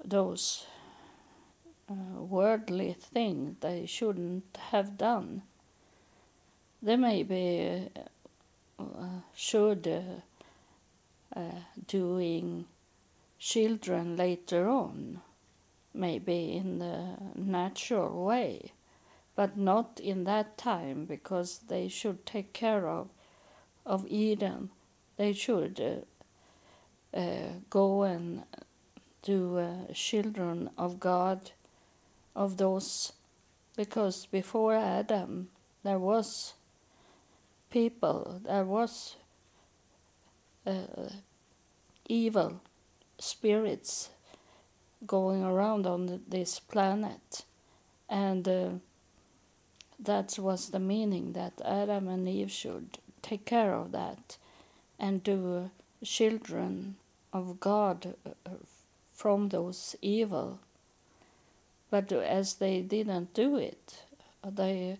[0.03, 0.65] those
[1.91, 5.43] uh, worldly things they shouldn't have done.
[6.83, 7.91] They maybe
[8.79, 9.87] uh, should
[11.35, 12.67] uh, doing
[13.39, 15.21] children later on,
[15.95, 18.73] maybe in the natural way,
[19.37, 23.09] but not in that time because they should take care of
[23.87, 24.71] of Eden.
[25.17, 28.43] They should uh, uh, go and
[29.23, 31.51] do children of God,
[32.35, 33.13] of those,
[33.77, 35.49] because before Adam
[35.83, 36.55] there was
[37.71, 39.17] people, there was
[40.67, 41.09] uh,
[42.09, 42.61] evil
[43.19, 44.11] spirits
[45.07, 47.45] going around on this planet,
[48.09, 48.69] and uh,
[49.99, 54.37] that was the meaning that Adam and Eve should take care of that
[54.99, 55.71] and do
[56.05, 56.97] children
[57.33, 58.51] of God uh,
[59.15, 60.59] from those evil.
[61.91, 64.05] But as they didn't do it,
[64.45, 64.99] they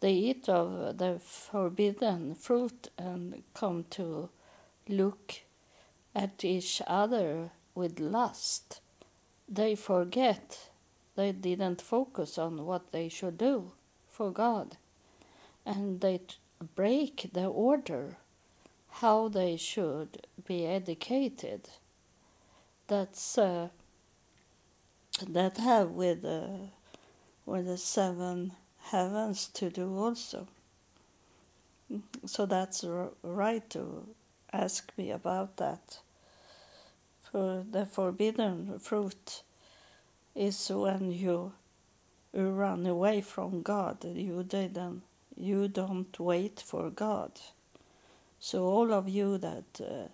[0.00, 4.28] they eat of the forbidden fruit and come to
[4.88, 5.34] look
[6.14, 8.80] at each other with lust.
[9.48, 10.68] They forget,
[11.16, 13.72] they didn't focus on what they should do
[14.10, 14.76] for God,
[15.64, 16.20] and they
[16.74, 18.16] break the order
[18.90, 21.68] how they should be educated.
[22.88, 23.68] That's uh,
[25.28, 26.68] that have with uh,
[27.46, 28.52] with the seven
[28.90, 30.48] heavens to do also.
[32.26, 32.84] So that's
[33.22, 34.04] right to
[34.52, 35.98] ask me about that.
[37.30, 39.42] For the forbidden fruit
[40.34, 41.52] is when you,
[42.32, 44.04] run away from God.
[44.04, 45.02] You didn't.
[45.36, 47.32] You don't wait for God.
[48.40, 50.08] So all of you that uh,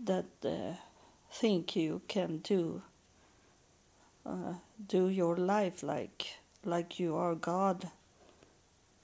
[0.00, 0.74] that uh,
[1.30, 2.82] think you can do
[4.26, 4.54] uh,
[4.88, 7.88] do your life like like you are God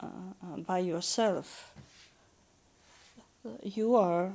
[0.00, 0.06] uh,
[0.66, 1.72] by yourself
[3.62, 4.32] you are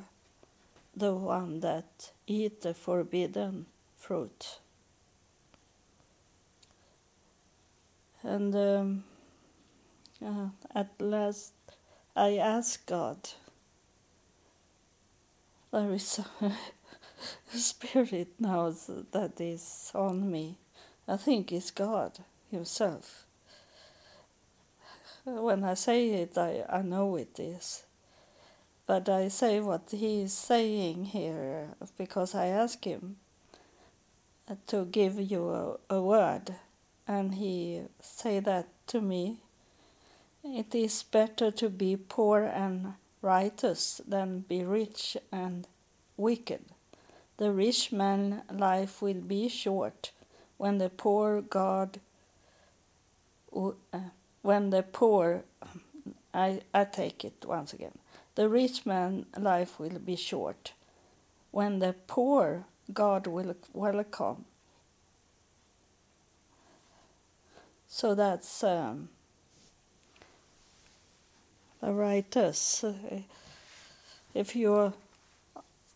[0.95, 3.65] the one that eat the forbidden
[3.97, 4.59] fruit.
[8.23, 9.03] And um,
[10.25, 11.53] uh, at last
[12.15, 13.17] I asked God,
[15.71, 18.73] there is a spirit now
[19.11, 20.55] that is on me.
[21.07, 22.19] I think it's God
[22.49, 23.25] Himself.
[25.25, 27.84] When I say it, I, I know it is.
[28.87, 33.17] But I say what he is saying here because I ask him
[34.67, 36.53] to give you a, a word,
[37.07, 39.37] and he say that to me.
[40.43, 42.93] It is better to be poor and
[43.23, 45.65] righteous than be rich and
[46.15, 46.61] wicked.
[47.37, 50.11] The rich man life will be short
[50.57, 51.99] when the poor God
[53.55, 53.71] uh,
[54.43, 55.43] when the poor
[56.33, 57.97] I, I take it once again
[58.35, 60.73] the rich man life will be short.
[61.51, 64.45] When the poor, God will welcome.
[67.87, 69.09] So that's um,
[71.81, 72.83] the writers.
[74.33, 74.93] If you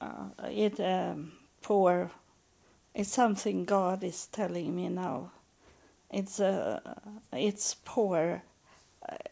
[0.01, 2.11] uh, it um, poor.
[2.95, 5.31] It's something God is telling me now.
[6.11, 6.79] It's uh,
[7.33, 8.41] it's poor.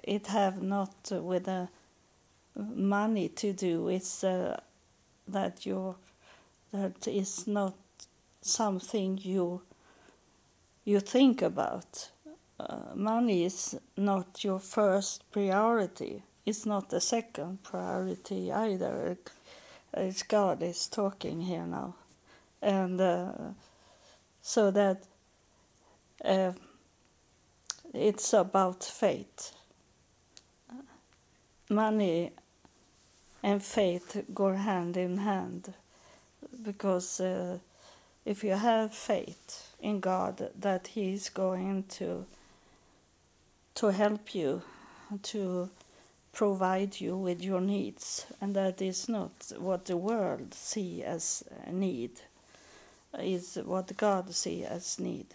[0.03, 1.69] It have not with the
[2.57, 3.89] money to do.
[3.89, 4.59] It's uh,
[5.27, 5.95] that you
[6.71, 7.73] that is not
[8.41, 9.61] something you
[10.85, 12.09] you think about.
[12.59, 16.23] Uh, money is not your first priority.
[16.45, 19.17] It's not the second priority either.
[19.93, 21.95] It's God is talking here now,
[22.61, 23.31] and uh,
[24.41, 25.03] so that
[26.23, 26.53] uh,
[27.93, 29.53] it's about faith.
[31.69, 32.31] Money
[33.43, 35.73] and faith go hand in hand.
[36.63, 37.59] Because uh,
[38.25, 42.25] if you have faith in God that He is going to
[43.75, 44.63] to help you
[45.21, 45.69] to
[46.33, 52.11] provide you with your needs and that is not what the world see as need
[53.19, 55.27] is what God see as need.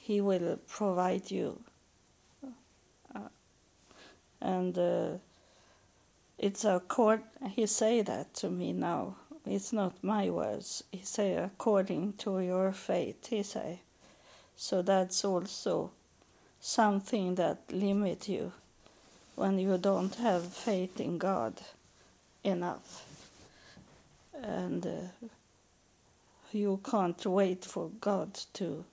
[0.00, 1.58] He will provide you.
[3.14, 3.28] Uh,
[4.40, 5.08] and uh,
[6.38, 9.16] it's a court he say that to me now.
[9.44, 10.84] It's not my words.
[10.92, 13.80] He say according to your faith he say.
[14.56, 15.90] So that's also
[16.60, 18.52] something that limit you
[19.34, 21.54] when you don't have faith in god
[22.44, 23.04] enough.
[24.42, 25.26] And uh,
[26.52, 28.84] you can't wait for god to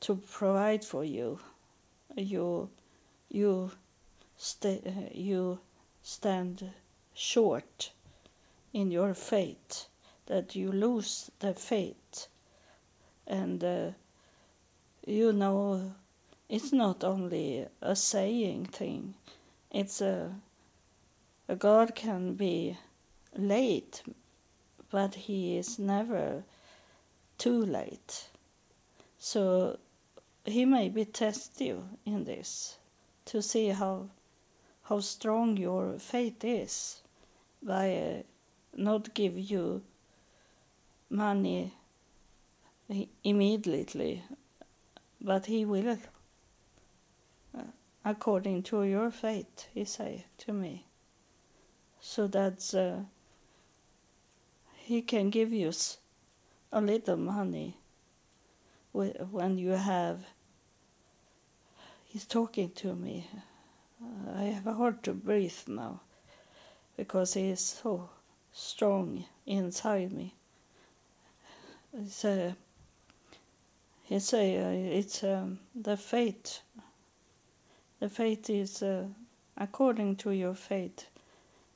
[0.00, 1.38] to provide for you.
[2.16, 2.68] You
[3.30, 3.70] you
[4.38, 4.80] stay
[5.14, 5.58] you
[6.02, 6.70] stand
[7.14, 7.90] short
[8.72, 9.86] in your faith,
[10.26, 12.28] that you lose the faith.
[13.26, 13.90] And uh,
[15.06, 15.92] you know,
[16.48, 19.14] it's not only a saying thing,
[19.70, 20.30] it's a,
[21.48, 22.76] a God can be
[23.36, 24.02] late,
[24.90, 26.42] but he is never
[27.38, 28.28] too late.
[29.18, 29.78] So
[30.44, 32.76] he maybe test you in this
[33.26, 34.08] to see how
[34.92, 37.00] how strong your faith is
[37.62, 38.22] by uh,
[38.76, 39.80] not give you
[41.08, 41.72] money
[43.24, 44.22] immediately,
[45.18, 45.96] but he will,
[47.56, 47.62] uh,
[48.04, 50.84] according to your faith, he say to me.
[52.02, 53.04] So that uh,
[54.76, 55.72] he can give you
[56.70, 57.78] a little money
[58.92, 60.18] when you have.
[62.08, 63.26] He's talking to me
[64.36, 66.00] I have a hard to breathe now
[66.96, 68.08] because he is so
[68.52, 70.34] strong inside me.
[71.92, 72.54] It's a,
[74.08, 76.60] it's a, it's um, the faith.
[78.00, 79.06] The faith is uh,
[79.56, 81.06] according to your faith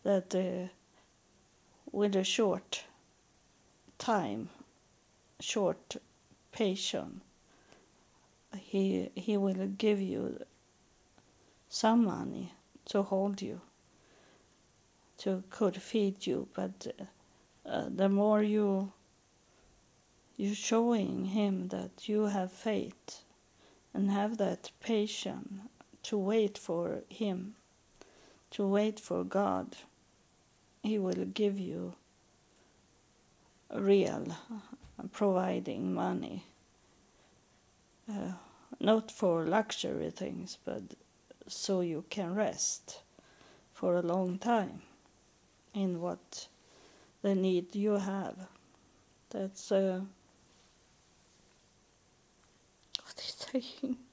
[0.02, 0.68] that uh,
[1.92, 2.84] with a short
[3.98, 4.48] time,
[5.40, 5.96] short
[6.52, 7.20] patience,
[8.58, 10.40] he he will give you
[11.76, 12.54] some money
[12.86, 13.60] to hold you,
[15.18, 16.86] to could feed you, but
[17.66, 18.92] uh, the more you
[20.38, 23.20] you showing him that you have faith
[23.92, 25.68] and have that patience
[26.02, 27.54] to wait for him,
[28.50, 29.76] to wait for God,
[30.82, 31.94] he will give you
[33.70, 34.34] real
[35.12, 36.44] providing money.
[38.10, 38.32] Uh,
[38.80, 40.82] not for luxury things, but
[41.48, 43.00] so you can rest
[43.72, 44.80] for a long time
[45.74, 46.48] in what
[47.22, 48.36] the need you have.
[49.30, 50.00] That's uh,
[53.02, 53.96] what is saying.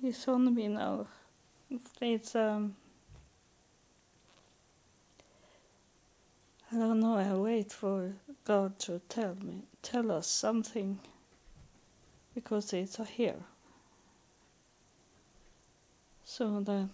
[0.00, 1.08] It's on me now.
[2.00, 2.76] It's um.
[6.70, 7.16] I don't know.
[7.16, 8.12] I wait for
[8.44, 11.00] God to tell me, tell us something,
[12.34, 13.40] because it's here.
[16.38, 16.88] So the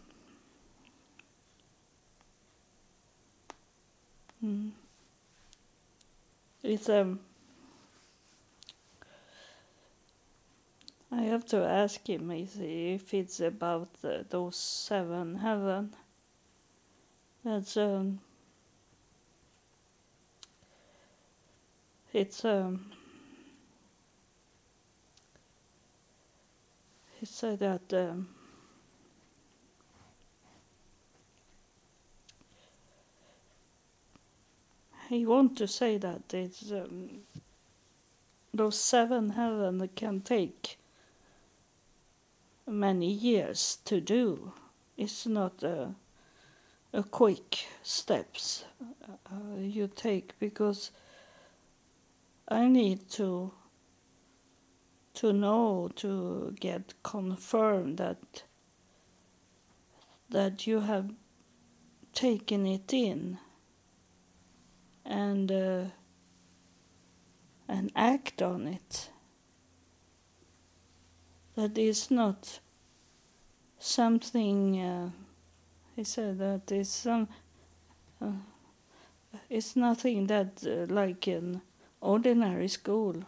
[6.63, 7.21] it's um
[11.13, 13.91] I have to ask him if it's about
[14.31, 15.93] those seven heaven.
[17.45, 18.21] That's um
[22.15, 22.87] it's um
[27.21, 28.34] he said that um
[35.09, 37.23] he want to say that it's um,
[38.53, 40.79] those seven heaven can take
[42.67, 44.53] many years to do.
[44.97, 45.95] It's not a,
[46.93, 48.65] a quick steps
[49.03, 50.91] uh, you take because
[52.49, 53.53] I need to
[55.15, 58.43] to know to get confirmed that
[60.31, 61.11] that you have
[62.13, 63.39] taken it in
[65.05, 65.85] and uh,
[67.69, 69.11] and act on it.
[71.57, 72.59] That is not
[73.79, 75.11] something uh,
[75.95, 77.29] he said that is some
[78.21, 78.33] uh,
[79.51, 81.61] it's nothing that uh, like an
[82.01, 83.25] ordinary school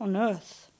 [0.00, 0.70] on earth.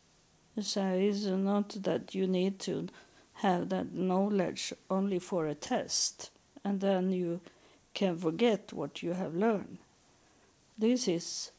[0.61, 2.89] So it's not that you need to
[3.35, 6.31] have that knowledge only for a test
[6.65, 7.41] and then you
[7.93, 9.79] can forget what you have learned
[10.79, 11.51] this is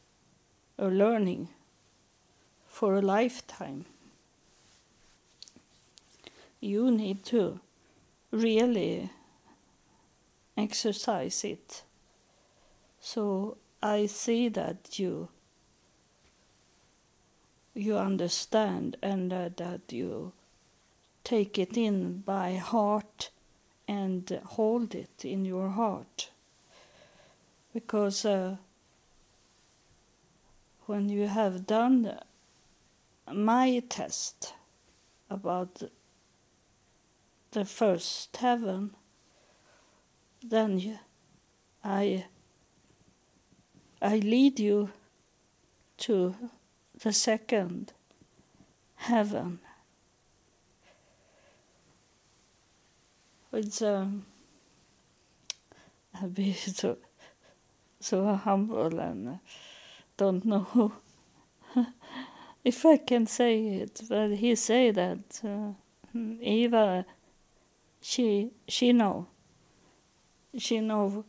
[0.78, 1.48] a learning
[2.68, 3.84] for a lifetime
[6.60, 7.60] you need to
[8.30, 9.10] really
[10.56, 11.82] exercise it.
[13.00, 15.28] So I see that you
[17.74, 20.32] you understand and uh, that you
[21.22, 23.30] take it in by heart
[23.86, 26.30] and hold it in your heart.
[27.72, 28.56] Because uh,
[30.88, 32.18] when you have done
[33.30, 34.54] my test
[35.28, 35.82] about
[37.50, 38.92] the first heaven,
[40.42, 40.98] then you,
[41.84, 42.24] I
[44.00, 44.88] I lead you
[45.98, 46.34] to
[47.02, 47.92] the second
[48.96, 49.58] heaven.
[53.52, 54.24] It's um,
[56.14, 56.96] I'll be so
[58.00, 59.38] so humble and
[60.18, 60.92] don't know.
[62.64, 65.72] If I can say it, but he say that uh,
[66.42, 67.06] Eva
[68.02, 69.26] she she know.
[70.58, 71.24] She know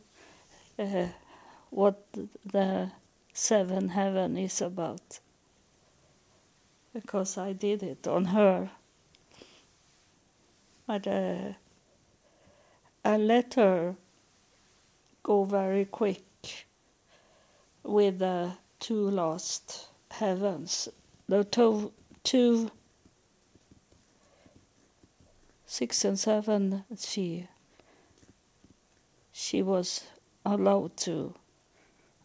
[0.78, 1.06] uh,
[1.70, 2.04] what
[2.44, 2.90] the
[3.32, 5.20] seven heaven is about.
[6.92, 8.70] Because I did it on her.
[10.86, 11.52] But uh,
[13.04, 13.94] I let her
[15.22, 16.66] go very quick
[17.84, 20.88] with the two lost heavens,
[21.28, 21.92] the two,
[22.24, 22.70] two
[25.70, 27.46] six and seven, she
[29.32, 30.04] she was
[30.44, 31.32] allowed to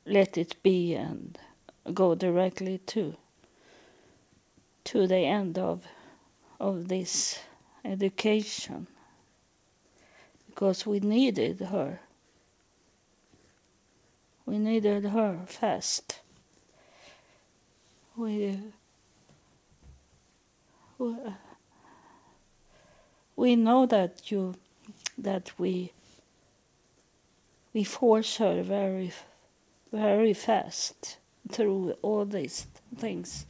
[0.05, 1.37] let it be and
[1.93, 3.15] go directly to
[4.83, 5.85] to the end of
[6.59, 7.39] of this
[7.83, 8.87] education.
[10.47, 11.99] Because we needed her.
[14.45, 16.19] We needed her fast
[18.17, 18.57] we,
[23.35, 24.55] we know that you
[25.17, 25.91] that we
[27.73, 29.11] we force her very
[29.91, 31.17] very fast
[31.49, 32.67] through all these
[32.97, 33.45] things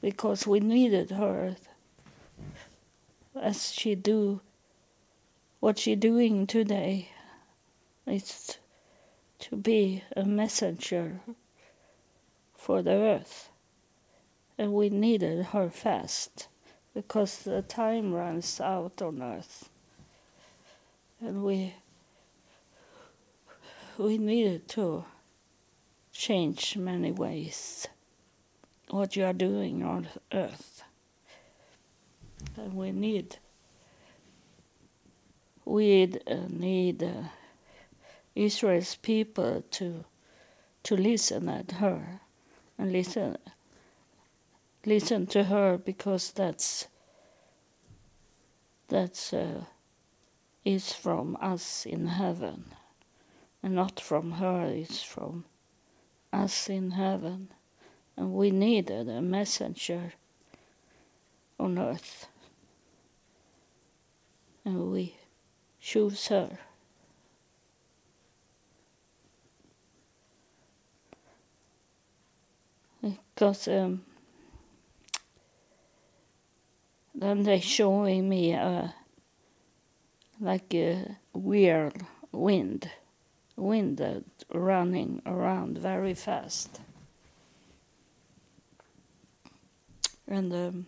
[0.00, 1.56] because we needed her
[3.40, 4.40] as she do
[5.60, 7.10] what she doing today.
[8.06, 8.56] Is
[9.40, 11.20] to be a messenger
[12.56, 13.50] for the earth
[14.58, 16.48] and we needed her fast
[16.92, 19.68] because the time runs out on earth.
[21.20, 21.74] And we
[23.96, 25.04] we needed to
[26.12, 27.86] change many ways
[28.90, 30.82] what you are doing on earth.
[32.56, 33.36] And we need
[35.64, 36.06] we
[36.48, 37.28] need uh,
[38.34, 40.04] Israel's people to
[40.84, 42.20] to listen at her
[42.78, 43.36] and listen
[44.88, 46.88] listen to her because that's
[48.88, 49.64] that's uh,
[50.64, 52.64] is from us in heaven.
[53.62, 55.44] And not from her it's from
[56.32, 57.48] us in heaven.
[58.16, 60.12] And we needed a messenger
[61.58, 62.26] on earth.
[64.64, 65.14] And we
[65.80, 66.58] choose her.
[73.00, 74.02] Because um,
[77.18, 78.94] then they're showing me a
[80.40, 82.88] like a weird wind,
[83.56, 84.24] wind
[84.54, 86.78] running around very fast,
[90.28, 90.86] and um,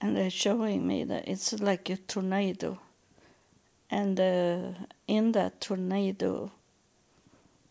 [0.00, 2.78] and they're showing me that it's like a tornado,
[3.90, 4.70] and uh,
[5.06, 6.50] in that tornado,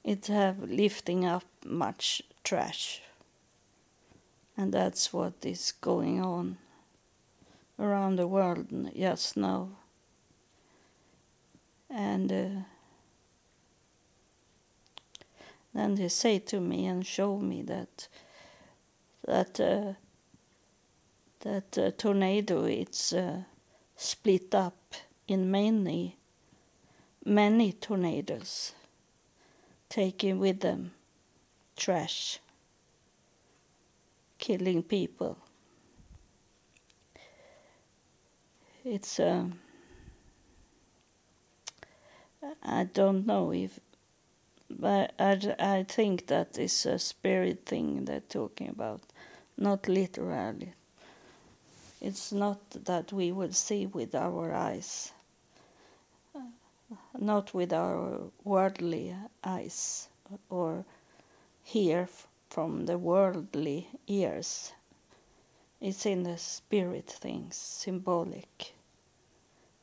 [0.04, 3.02] it have lifting up much trash
[4.57, 6.57] and that's what is going on
[7.80, 9.69] around the world just now.
[11.90, 12.61] And uh,
[15.73, 18.07] then they say to me and show me that
[19.26, 19.94] that uh,
[21.41, 23.44] that uh, tornado it's uh,
[23.98, 24.95] split up
[25.27, 26.15] in many
[27.26, 28.73] many tornadoes,
[29.90, 30.91] taking with them
[31.76, 32.40] trash,
[34.46, 35.36] killing people.
[38.84, 39.58] It's um,
[42.64, 43.80] I don't know if,
[44.70, 49.02] but I, I think that is a spirit thing they're talking about,
[49.58, 50.74] not literally.
[52.00, 55.12] It's not that we will see with our eyes,
[57.18, 60.08] not with our worldly eyes,
[60.52, 60.86] or
[61.64, 62.08] hear
[62.56, 64.72] from the worldly ears.
[65.82, 68.73] It's in the spirit things, symbolic,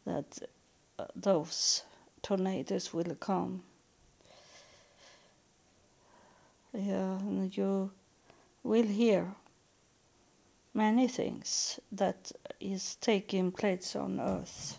[0.07, 0.39] that
[0.99, 1.83] uh, those
[2.23, 3.63] tornadoes will come.
[6.73, 7.19] Yeah,
[7.51, 7.91] you
[8.65, 9.35] will hear
[10.73, 14.79] many things that is taking place on earth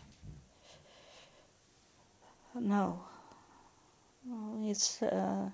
[2.56, 3.02] now.
[4.64, 5.54] It's a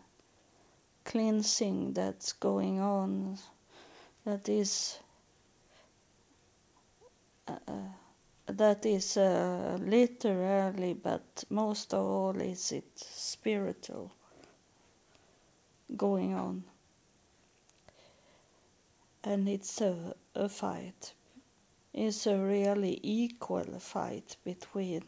[1.09, 3.37] cleansing that's going on
[4.25, 4.99] that is
[7.47, 7.55] uh,
[8.45, 14.11] that is uh, literally, but most of all is it spiritual
[15.95, 16.63] going on.
[19.23, 21.13] And it's a, a fight.
[21.93, 25.03] It's a really equal fight between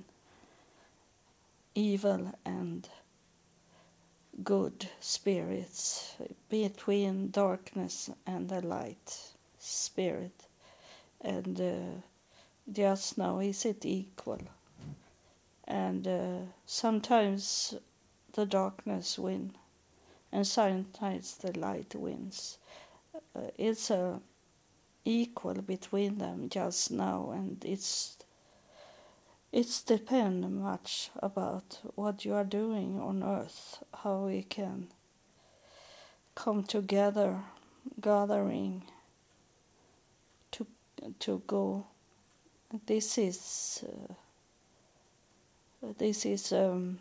[1.73, 2.87] evil and
[4.43, 6.15] good spirits,
[6.49, 10.47] between darkness and the light spirit.
[11.21, 12.01] And uh,
[12.71, 14.39] just now is it equal
[15.67, 17.73] and uh, sometimes
[18.33, 19.53] the darkness wins
[20.31, 22.57] and sometimes the light wins
[23.35, 24.19] uh, it's uh,
[25.05, 28.17] equal between them just now and it's
[29.51, 34.87] it's depend much about what you are doing on earth how we can
[36.35, 37.37] come together
[37.99, 38.83] gathering
[40.51, 40.65] to
[41.19, 41.85] to go.
[42.85, 44.13] This is uh,
[45.97, 46.99] this is um,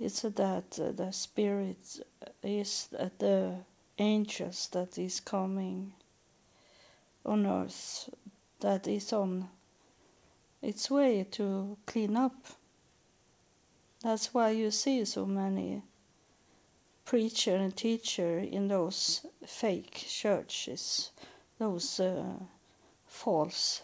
[0.00, 2.00] it's that uh, the spirit
[2.42, 2.88] is
[3.18, 3.54] the
[3.98, 5.92] angels that is coming
[7.24, 8.08] on earth
[8.60, 9.48] that is on
[10.66, 12.34] its way to clean up.
[14.02, 15.82] That's why you see so many
[17.04, 21.10] preacher and teacher in those fake churches
[21.58, 22.34] those uh,
[23.06, 23.80] false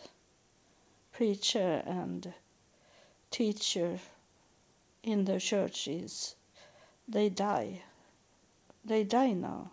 [1.12, 2.34] preacher and
[3.30, 3.98] teacher
[5.02, 6.34] in the churches.
[7.08, 7.82] They die.
[8.84, 9.70] They die now.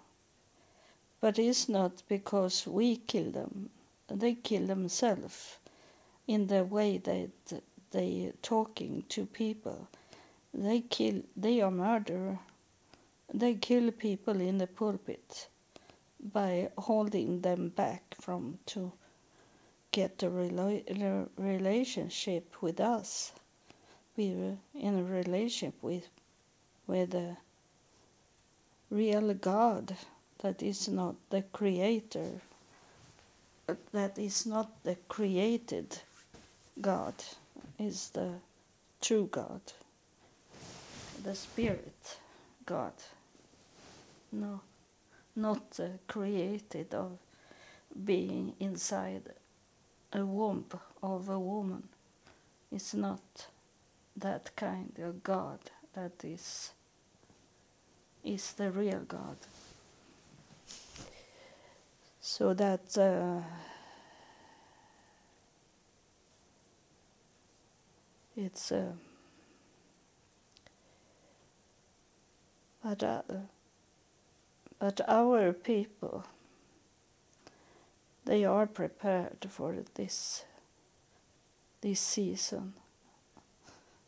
[1.22, 3.70] But it's not because we kill them.
[4.10, 5.58] They kill themselves
[6.30, 7.32] in the way that
[7.92, 9.88] they talking to people
[10.54, 12.40] they kill they are murderer
[13.34, 15.48] they kill people in the pulpit
[16.34, 18.92] by holding them back from to
[19.92, 23.32] get a rela- relationship with us.
[24.18, 26.08] We were in a relationship with
[26.88, 27.38] with a
[28.90, 29.96] real God
[30.42, 32.42] that is not the creator,
[33.94, 36.00] that is not the created
[36.82, 37.16] God,
[37.80, 38.34] is the
[39.02, 39.62] true God,
[41.24, 42.18] the Spirit
[42.66, 42.94] God.
[44.32, 44.62] No,
[45.36, 47.18] not the created of
[48.06, 49.24] being inside
[50.14, 50.66] a womb
[51.04, 51.84] of a woman
[52.72, 53.48] It's not
[54.18, 55.60] that kind of God
[55.96, 56.72] that is
[58.24, 59.38] is the real God.
[62.22, 63.42] So that uh,
[68.40, 68.94] it's uh,
[72.82, 73.22] but uh,
[74.80, 76.24] but our people
[78.24, 80.46] they are prepared for this
[81.82, 82.74] this season.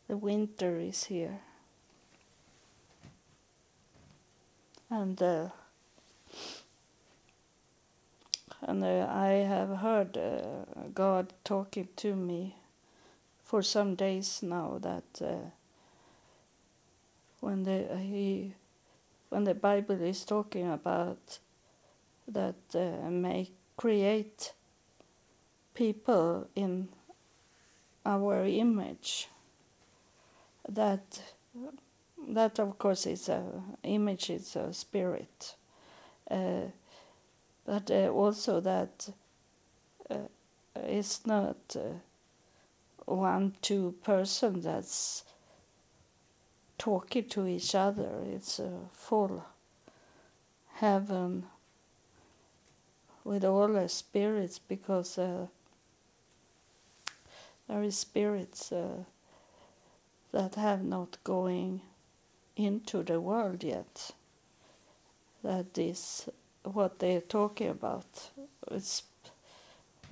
[0.08, 1.40] The winter is here.
[4.88, 5.48] And uh,
[8.62, 12.56] and uh, I have heard uh, God talking to me
[13.52, 15.50] for some days now that uh,
[17.40, 18.54] when the he
[19.28, 21.38] when the Bible is talking about
[22.26, 24.54] that uh, make create
[25.74, 26.88] people in
[28.06, 29.28] our image
[30.66, 31.20] that
[32.28, 33.42] that of course is a
[33.82, 35.56] image, is a spirit,
[36.30, 36.68] uh,
[37.66, 39.10] but uh, also that
[40.08, 40.28] uh,
[40.74, 41.98] it's not uh,
[43.06, 45.24] one two person that's
[46.78, 48.10] talking to each other.
[48.26, 49.44] It's a full
[50.74, 51.46] heaven
[53.24, 55.46] with all the spirits because uh,
[57.68, 59.04] there is spirits uh,
[60.32, 61.82] that have not going
[62.56, 64.10] into the world yet.
[65.42, 66.28] That is
[66.64, 68.30] what they're talking about.
[68.70, 69.02] It's,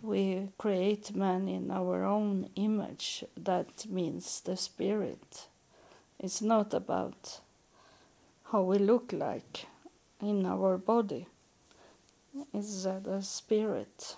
[0.03, 3.25] we create man in our own image.
[3.37, 5.47] That means the spirit.
[6.19, 7.41] It's not about
[8.51, 9.67] how we look like
[10.21, 11.27] in our body.
[12.55, 14.17] It's the spirit.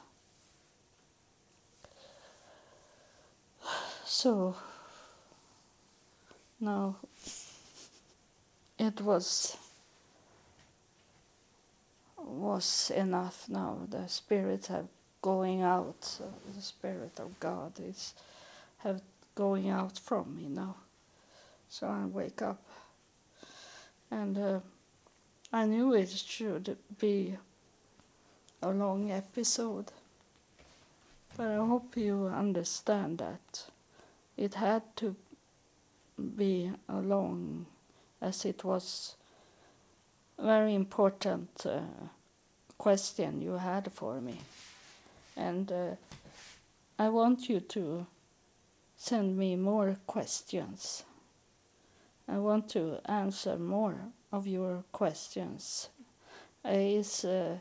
[4.04, 4.56] So
[6.60, 6.96] now
[8.78, 9.56] it was
[12.18, 14.86] was enough now the spirit have
[15.22, 16.24] going out so
[16.54, 18.14] the spirit of god is
[18.82, 19.00] have
[19.34, 20.76] going out from me now.
[21.70, 22.62] So i wake up.
[24.10, 24.60] And uh,
[25.52, 27.36] i knew it should be
[28.62, 29.90] a long episode.
[31.36, 33.64] But i hope you understand that
[34.36, 35.16] it had to
[36.36, 37.66] be a long
[38.20, 39.16] as it was
[40.38, 41.80] very important uh,
[42.76, 44.38] question you had for me.
[45.36, 45.96] And uh,
[46.98, 48.06] I want you to
[48.96, 51.04] send me more questions.
[52.28, 53.96] I want to answer more
[54.32, 55.88] of your questions.
[56.64, 57.58] Is uh,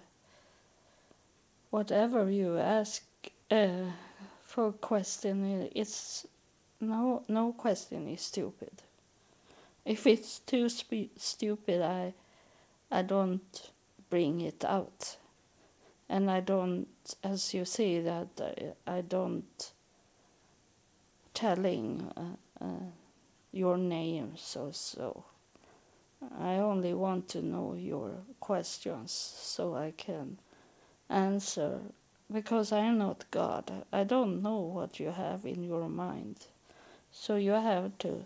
[1.72, 3.04] whatever you ask
[3.50, 3.90] uh,
[4.46, 6.28] for question, it's
[6.80, 8.72] no no question is stupid
[9.86, 12.14] if it's too stupid, I,
[12.92, 13.70] I don't
[14.10, 15.18] bring it out,
[16.12, 16.88] and I don't,
[17.24, 18.28] as you see that
[18.86, 19.72] I, I don't
[21.34, 22.90] telling uh, uh,
[23.54, 25.24] your names or so.
[26.38, 28.12] I only want to know your
[28.42, 30.38] questions so I can
[31.10, 31.80] answer
[32.32, 33.72] because I'm not God.
[33.94, 36.46] I don't know what you have in your mind.
[37.14, 38.26] So you have to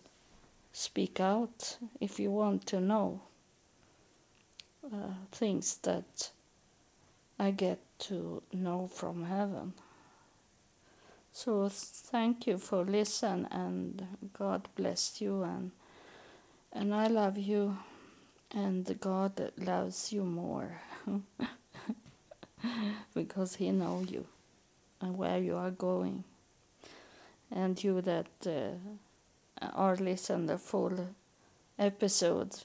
[0.74, 3.22] speak out if you want to know
[4.84, 6.32] uh, things that
[7.38, 9.74] I get to know from heaven.
[11.34, 14.08] So thank you for listening and
[14.38, 15.72] God bless you and
[16.72, 17.78] and I love you
[18.52, 20.82] and God loves you more
[23.14, 24.26] because he know you
[25.02, 26.24] and where you are going
[27.52, 28.72] and you that uh,
[29.76, 31.10] or listen the full
[31.78, 32.64] episode,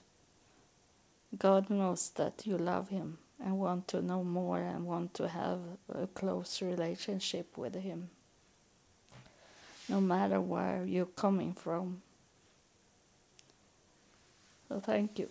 [1.39, 5.59] God knows that you love Him and want to know more and want to have
[5.95, 8.11] a close relationship with Him,
[9.89, 12.03] no matter where you're coming from.
[14.69, 15.29] So, thank you.